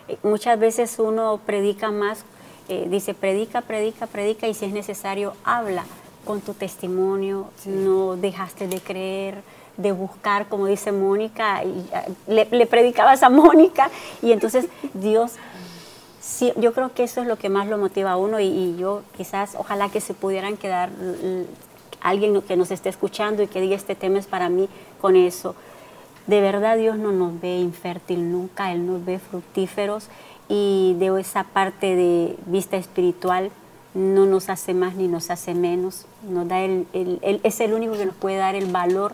[0.08, 2.24] eh, muchas veces uno predica más
[2.70, 5.86] eh, dice, predica, predica, predica y si es necesario, habla
[6.26, 9.42] con tu testimonio, no dejaste de creer,
[9.78, 13.90] de buscar, como dice Mónica, y ah, le, predicabas a Mónica
[14.22, 15.34] y entonces Dios,
[16.20, 19.04] sí, yo creo que eso es lo que más lo motiva a uno y, yo
[19.16, 20.90] quizás, ojalá que se pudieran quedar
[22.02, 24.70] alguien que nos esté escuchando y que diga este tema es para mí
[25.02, 25.56] con eso.
[26.26, 30.08] De verdad Dios no nos ve infértil nunca, Él nos ve fructíferos
[30.50, 33.52] y de esa parte de vista espiritual
[33.94, 36.88] no nos hace más ni nos hace menos, nos da el,
[37.44, 39.14] es el único que nos puede dar el valor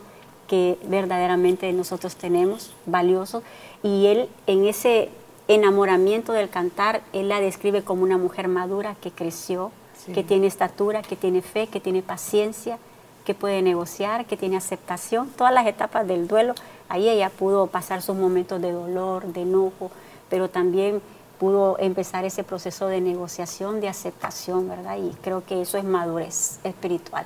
[0.53, 3.41] que verdaderamente nosotros tenemos, valioso,
[3.81, 5.09] y él en ese
[5.47, 9.71] enamoramiento del cantar, él la describe como una mujer madura que creció,
[10.13, 12.77] que tiene estatura, que tiene fe, que tiene paciencia,
[13.25, 16.53] que puede negociar, que tiene aceptación, todas las etapas del duelo.
[16.87, 19.89] Ahí ella pudo pasar sus momentos de dolor, de enojo,
[20.29, 21.01] pero también
[21.39, 24.99] pudo empezar ese proceso de negociación, de aceptación, ¿verdad?
[24.99, 27.25] Y creo que eso es madurez espiritual.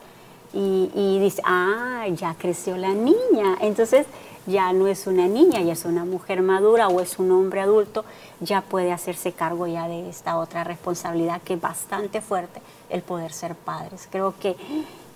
[0.53, 3.57] Y, y dice, ah, ya creció la niña.
[3.61, 4.07] Entonces,
[4.47, 8.05] ya no es una niña, ya es una mujer madura o es un hombre adulto,
[8.39, 13.33] ya puede hacerse cargo ya de esta otra responsabilidad que es bastante fuerte, el poder
[13.33, 14.07] ser padres.
[14.09, 14.55] Creo que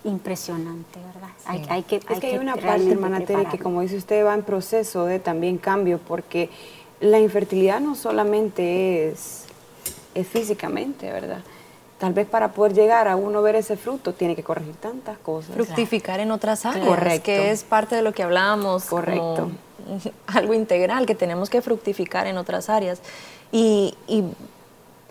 [0.04, 1.30] impresionante, ¿verdad?
[1.70, 4.44] Hay, que, es que hay una parte, hermana Tere, que como dice usted, va en
[4.44, 6.50] proceso de también cambio, porque
[7.00, 9.46] la infertilidad no solamente es,
[10.14, 11.42] es físicamente, ¿verdad?
[12.02, 15.54] Tal vez para poder llegar a uno ver ese fruto tiene que corregir tantas cosas.
[15.54, 17.26] Fructificar en otras áreas, Correcto.
[17.26, 18.86] que es parte de lo que hablábamos.
[18.86, 19.52] Correcto.
[20.26, 23.02] algo integral, que tenemos que fructificar en otras áreas.
[23.52, 23.93] Y,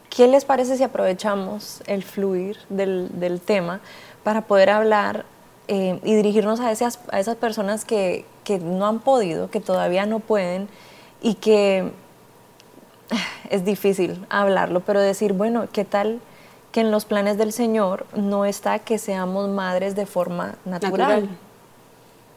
[0.09, 3.79] ¿qué les parece si aprovechamos el fluir del, tema
[4.25, 5.27] para poder hablar
[5.69, 10.07] eh, y dirigirnos a esas, a esas personas que, que no han podido, que todavía
[10.07, 10.69] no pueden
[11.23, 11.93] y que
[13.49, 16.21] es difícil hablarlo, pero decir, bueno, ¿qué tal
[16.73, 21.29] que en los planes del Señor no está que seamos madres de forma natural.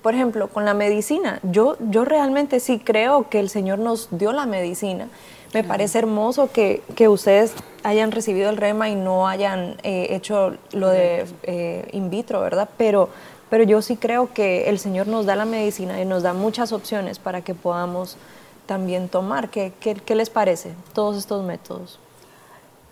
[0.01, 4.33] Por ejemplo, con la medicina, yo, yo realmente sí creo que el Señor nos dio
[4.33, 5.07] la medicina.
[5.53, 7.53] Me parece hermoso que, ustedes
[7.83, 12.67] hayan recibido el rema y no hayan eh, hecho lo de eh, in vitro, ¿verdad?
[12.75, 13.09] Pero,
[13.49, 16.71] pero yo sí creo que el Señor nos da la medicina y nos da muchas
[16.73, 18.17] opciones para que podamos
[18.65, 19.49] también tomar.
[19.49, 21.99] ¿Qué, qué les parece todos estos métodos?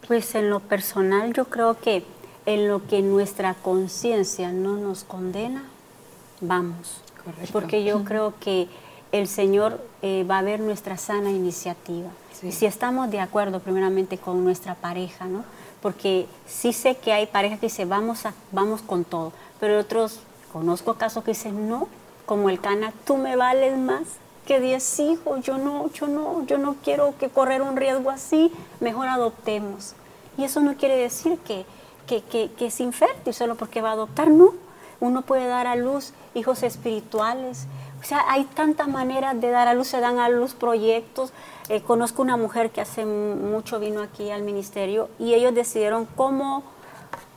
[0.08, 2.04] Pues en lo personal yo creo que
[2.46, 5.64] en lo que nuestra conciencia no nos condena,
[6.40, 7.02] vamos.
[7.52, 8.68] Porque yo creo que
[9.12, 12.10] el Señor eh, va a ver nuestra sana iniciativa.
[12.42, 15.44] Y si estamos de acuerdo primeramente con nuestra pareja, ¿no?
[15.82, 20.20] Porque sí sé que hay parejas que dicen, vamos, a, vamos con todo, pero otros,
[20.52, 21.88] conozco casos que dicen, no,
[22.26, 24.04] como el cana, tú me vales más
[24.52, 28.52] que 10 hijos, yo no, yo no, yo no quiero que correr un riesgo así,
[28.82, 29.94] mejor adoptemos.
[30.38, 31.66] Y eso no quiere decir que,
[32.06, 34.54] que, es infértil solo porque va a adoptar, no.
[35.00, 37.66] Uno puede dar a luz hijos espirituales.
[38.02, 41.32] O sea, hay tantas maneras de dar a luz, se dan a luz proyectos.
[41.70, 46.64] Eh, conozco una mujer que hace mucho vino aquí al ministerio y ellos decidieron como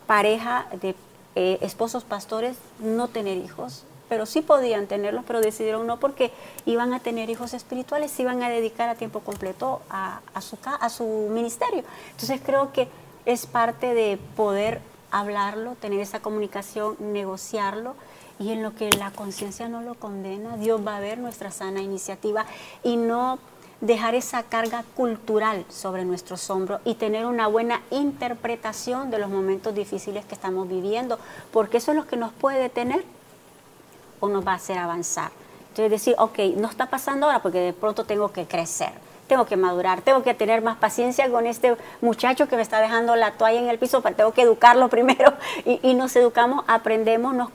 [0.09, 0.97] pareja de
[1.37, 6.31] eh, esposos pastores no tener hijos pero sí podían tenerlos, pero decidieron no porque
[6.67, 10.89] iban a tener hijos espirituales, se iban a dedicar a tiempo completo a, su, a
[10.89, 11.85] su ministerio.
[12.13, 12.89] Entonces creo que
[13.27, 14.81] es parte de poder
[15.11, 17.95] hablarlo, tener esa comunicación, negociarlo
[18.39, 21.81] y en lo que la conciencia no lo condena, Dios va a ver nuestra sana
[21.81, 22.47] iniciativa
[22.83, 23.39] y no
[23.81, 29.75] dejar esa carga cultural sobre nuestros hombros y tener una buena interpretación de los momentos
[29.75, 31.19] difíciles que estamos viviendo,
[31.53, 33.05] porque eso es lo que nos puede detener
[34.21, 35.31] o nos va a hacer avanzar.
[35.71, 38.93] Entonces decir, ok, no está pasando ahora porque de pronto tengo que crecer,
[39.27, 43.17] tengo que madurar, tengo que tener más paciencia con este muchacho que me está dejando
[43.17, 45.33] la toalla en el piso, pero tengo que educarlo primero
[45.65, 47.51] y, nos educamos, aprendemos, nos,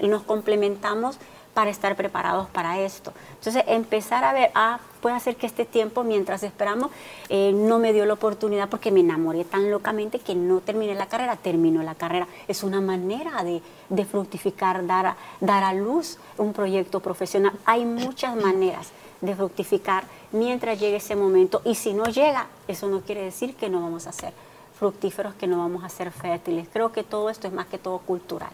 [0.00, 1.18] nos complementamos
[1.56, 3.14] para estar preparados para esto.
[3.38, 6.90] Entonces, empezar a ver, ah, puede hacer que este tiempo, mientras esperamos,
[7.30, 11.06] eh, no me dio la oportunidad porque me enamoré tan locamente que no terminé la
[11.06, 12.28] carrera, terminó la carrera.
[12.46, 17.54] Es una manera de, de fructificar, dar a, dar a luz un proyecto profesional.
[17.64, 18.90] Hay muchas maneras
[19.22, 23.70] de fructificar mientras llegue ese momento y si no llega, eso no quiere decir que
[23.70, 24.34] no vamos a ser
[24.78, 26.68] fructíferos, que no vamos a ser fértiles.
[26.70, 28.50] Creo que todo esto es más que todo cultural.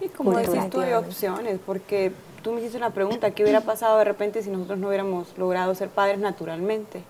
[0.00, 2.12] Y como decís tú, hay opciones, porque
[2.42, 5.74] tú me hiciste una pregunta, ¿qué hubiera pasado de repente si nosotros no hubiéramos logrado
[5.74, 7.02] ser padres naturalmente?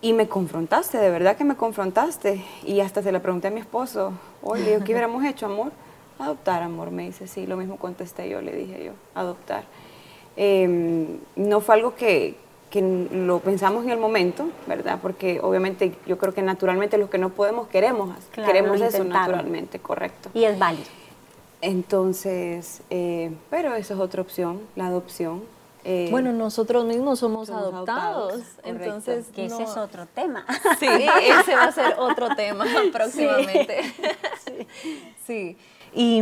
[0.00, 2.44] Y me confrontaste, de verdad que me confrontaste.
[2.64, 4.12] Y hasta se la pregunté a mi esposo,
[4.42, 5.72] oye, ¿qué hubiéramos hecho, amor?
[6.20, 9.64] Adoptar, amor, me dice, sí, lo mismo contesté yo, le dije yo, adoptar.
[10.36, 12.36] Em, no fue algo que,
[12.70, 12.80] que
[13.12, 14.98] lo pensamos en el momento, ¿verdad?
[15.02, 20.30] Porque obviamente yo creo que naturalmente lo que no podemos queremos, queremos eso naturalmente, correcto.
[20.34, 20.86] Y es válido.
[21.60, 25.42] Entonces, eh, pero esa es otra opción, la adopción.
[25.84, 30.44] Eh, bueno, nosotros mismos somos, adoptados, entonces que ese es otro tema.
[30.78, 33.80] Sí, ese va a ser otro tema próximamente.
[34.44, 34.66] Sí.
[35.26, 35.56] sí.
[35.94, 36.20] Y,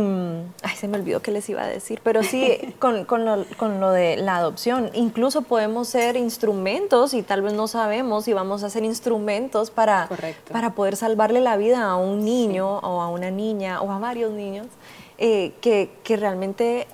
[0.63, 3.79] ay, se me olvidó que les iba a decir, pero sí, con, con, lo, con,
[3.79, 8.63] lo, de la adopción, incluso podemos ser instrumentos y tal vez no sabemos y vamos
[8.63, 10.09] a ser instrumentos para,
[10.51, 14.31] para poder salvarle la vida a un niño o a una niña o a varios
[14.31, 14.67] niños
[15.17, 16.87] eh, que, que, realmente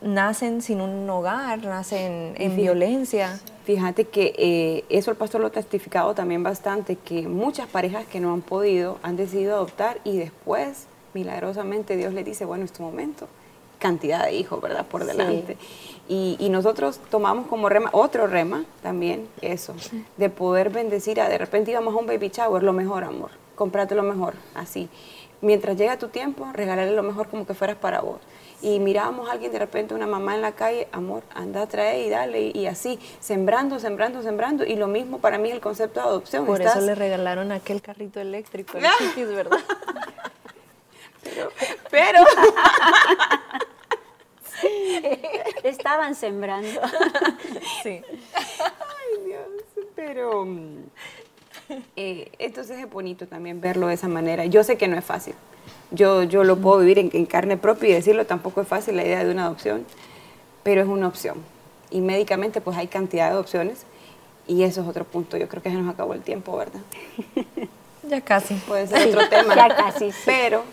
[0.00, 3.40] nacen sin un hogar, nacen en violencia.
[3.64, 8.20] Fíjate que eh, eso el pastor lo ha testificado también bastante, que muchas parejas que
[8.20, 12.82] no han podido han decidido adoptar y después, milagrosamente, Dios les dice, bueno, es tu
[12.82, 13.28] momento.
[13.78, 14.86] cantidad de hijos, ¿verdad?
[14.86, 15.56] Por delante.
[16.08, 19.74] Y, y, nosotros tomamos como rema, otro rema también, eso,
[20.16, 23.94] de poder bendecir a, de repente íbamos a un baby shower, lo mejor, amor, comprate
[23.94, 24.88] lo mejor, así.
[25.40, 28.20] Mientras llega tu tiempo, regalarle lo mejor como que fueras para vos
[28.62, 32.06] y mirábamos a alguien de repente, una mamá en la calle, amor, anda a traer
[32.06, 34.64] y dale, y, así, sembrando, sembrando, sembrando.
[34.64, 36.46] Y lo mismo para mí el concepto de adopción.
[36.46, 39.58] Por eso le regalaron aquel carrito eléctrico, el chiquis, ¿verdad?
[41.24, 41.50] pero,
[41.90, 42.20] pero
[45.64, 46.80] estaban sembrando.
[47.82, 48.00] sí.
[48.34, 50.46] Ay, Dios, pero...
[51.96, 54.44] Eh, entonces es bonito también verlo de esa manera.
[54.46, 55.34] Yo sé que no es fácil,
[55.90, 59.24] yo, yo lo puedo vivir en, carne propia y decirlo, tampoco es fácil la idea
[59.24, 59.84] de una adopción,
[60.62, 61.36] pero es una opción.
[61.90, 63.84] Y médicamente pues hay cantidad de opciones
[64.46, 65.36] y eso es otro punto.
[65.36, 66.80] Yo creo que ya nos acabó el tiempo, ¿verdad?
[68.08, 68.54] Ya casi.
[68.54, 69.54] Puede ser otro tema.
[69.54, 70.10] Ya casi.
[70.26, 70.64] Pero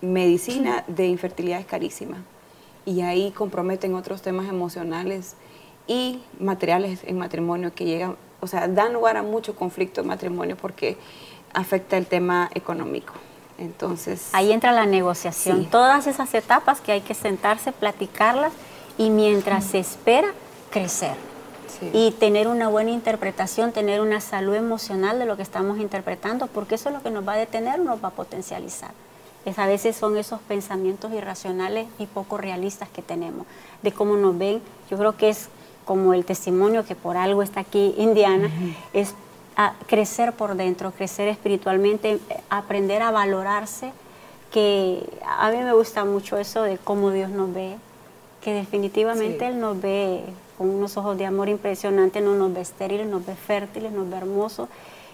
[0.00, 2.18] medicina de infertilidad es carísima
[2.84, 5.34] y ahí comprometen otros temas emocionales
[5.86, 10.56] y materiales en matrimonio que llegan, o sea, dan lugar a mucho conflicto en matrimonio
[10.56, 10.98] porque
[11.54, 13.14] afecta el tema económico.
[13.56, 14.28] Entonces.
[14.32, 15.64] Ahí entra la negociación.
[15.70, 18.52] Todas esas etapas que hay que sentarse, platicarlas
[18.98, 20.28] y mientras se espera,
[20.70, 21.16] crecer.
[21.92, 26.76] Y tener una buena interpretación, tener una salud emocional de lo que estamos interpretando, porque
[26.76, 28.92] eso es lo que nos va a detener o nos va a potencializar.
[29.44, 33.46] Es, a veces son esos pensamientos irracionales y poco realistas que tenemos,
[33.82, 34.62] de cómo nos ven.
[34.90, 35.48] Yo creo que es
[35.84, 38.50] como el testimonio que por algo está aquí Indiana,
[38.92, 39.14] es
[39.56, 42.18] a crecer por dentro, crecer espiritualmente,
[42.50, 43.92] aprender a valorarse,
[44.50, 47.76] que a mí me gusta mucho eso de cómo Dios nos ve,
[48.40, 50.24] que definitivamente Él nos ve
[50.58, 54.16] con unos ojos de amor impresionantes, no nos ve estériles, nos ve fértiles, nos ve
[54.16, 54.68] hermosos,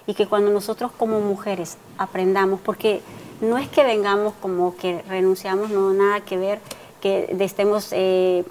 [0.07, 3.01] y que cuando nosotros como mujeres aprendamos, porque
[3.41, 6.61] no es que vengamos como que renunciamos, no nada que ver,
[7.01, 7.89] que estemos...
[7.93, 8.45] Eh,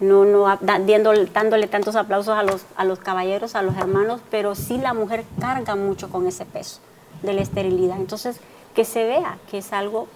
[0.00, 4.78] no, no dándole tantos aplausos a los, a los caballeros, a los hermanos, pero sí
[4.78, 6.80] la mujer carga mucho con ese peso
[7.22, 7.98] de la esterilidad.
[7.98, 8.40] Entonces,
[8.74, 10.08] que se vea que es algo,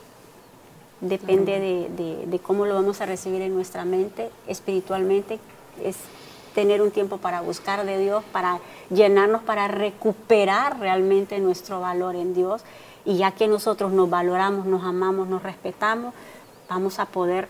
[1.00, 5.38] depende de, de, cómo lo vamos a recibir en nuestra mente, espiritualmente,
[5.82, 5.96] es
[6.54, 12.32] tener un tiempo para buscar de Dios, para llenarnos, para recuperar realmente nuestro valor en
[12.32, 12.62] Dios.
[13.04, 16.14] Y ya que nosotros nos valoramos, nos amamos, nos respetamos,
[16.70, 17.48] vamos a poder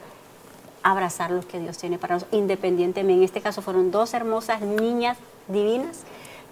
[0.85, 3.15] abrazar lo que Dios tiene para nosotros, independientemente.
[3.15, 5.19] En este caso fueron dos hermosas niñas
[5.49, 6.03] divinas,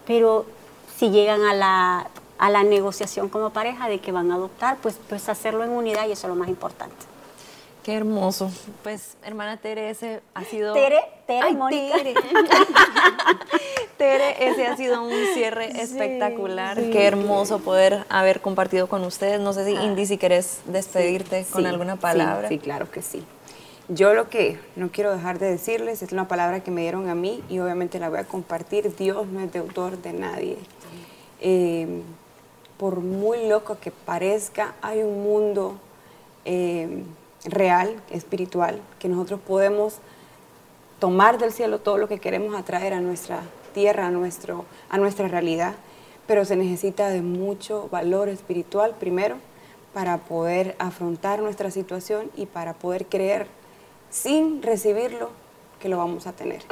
[0.07, 0.47] pero
[0.97, 2.07] si llegan a la,
[2.39, 6.09] a la negociación como pareja de que van a adoptar, pues, pues hacerlo en unidad
[6.09, 6.97] y eso es lo más importante.
[7.83, 8.51] Qué hermoso.
[8.85, 10.73] Pues, hermana Tere, ese ha sido...
[10.73, 11.97] Tere, Tere, Mónica.
[13.99, 14.49] Tere.
[14.49, 16.77] ese ha sido un cierre espectacular.
[16.77, 19.41] Qué hermoso poder haber compartido con ustedes.
[19.41, 19.83] No sé si, ah.
[19.83, 22.49] Indy, si quieres despedirte con alguna palabra.
[22.49, 23.25] Sí, claro que sí.
[23.95, 27.15] Yo lo que no quiero dejar de decirles es una palabra que me dieron a
[27.15, 28.95] mí y obviamente la voy a compartir.
[28.97, 30.57] Dios no es deudor de nadie.
[31.41, 32.01] Eh,
[32.79, 35.77] por muy loco que parezca, hay un mundo
[36.47, 37.03] eh,
[37.45, 39.99] real, espiritual, que nosotros podemos
[40.99, 43.43] tomar del cielo todo lo que queremos atraer a nuestra
[43.75, 45.75] tierra, a, nuestro, a nuestra realidad,
[46.27, 49.37] pero se necesita de mucho valor espiritual primero
[49.93, 53.49] para poder afrontar nuestra situación y para poder creer
[54.13, 55.31] sin recibirlo,
[55.81, 56.63] que lo vamos a tener.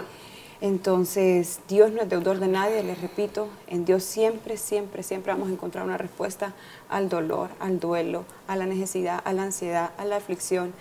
[0.61, 5.49] Entonces, Dios no es deudor de nadie, les repito, en Dios siempre, siempre, siempre vamos
[5.49, 6.53] a encontrar una respuesta
[6.91, 10.75] al dolor, al duelo, a la necesidad, a la ansiedad, a la aflicción,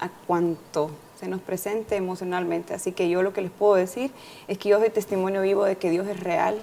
[0.00, 0.90] a cuanto
[1.20, 2.72] se nos presente emocionalmente.
[2.72, 4.10] Así que yo lo que les puedo decir
[4.48, 6.62] es que yo soy testimonio vivo de que Dios es real,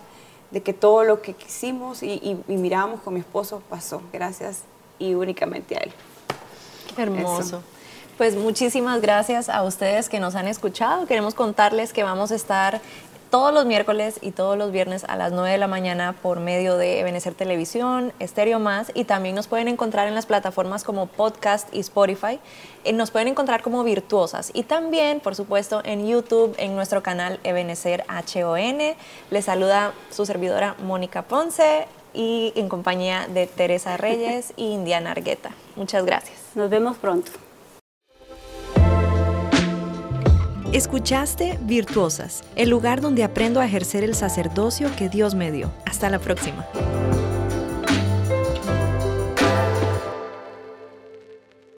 [0.49, 4.63] de que todo lo que quisimos y, miramos con mi esposo pasó, gracias
[4.97, 5.91] y únicamente a Él.
[6.97, 7.61] hermoso.
[8.19, 11.05] Pues muchísimas gracias a ustedes que nos han escuchado.
[11.05, 12.81] Queremos contarles que vamos a estar
[13.29, 16.75] todos los miércoles y todos los viernes a las 9 de la mañana por medio
[16.75, 21.73] de Ebenecer Televisión, Estéreo Más y también nos pueden encontrar en las plataformas como Podcast
[21.73, 22.41] y Spotify.
[22.83, 27.39] Eh, nos pueden encontrar como Virtuosas y también, por supuesto, en YouTube, en nuestro canal
[27.45, 28.97] Ebenecer HON.
[29.31, 35.51] Les saluda su servidora Mónica Ponce y en compañía de Teresa Reyes y Indiana Argueta.
[35.77, 36.37] Muchas gracias.
[36.53, 37.31] Nos vemos pronto.
[40.71, 45.71] Escuchaste Virtuosas, el lugar donde aprendo a ejercer el sacerdocio que Dios me dio.
[45.87, 46.63] Hasta la próxima.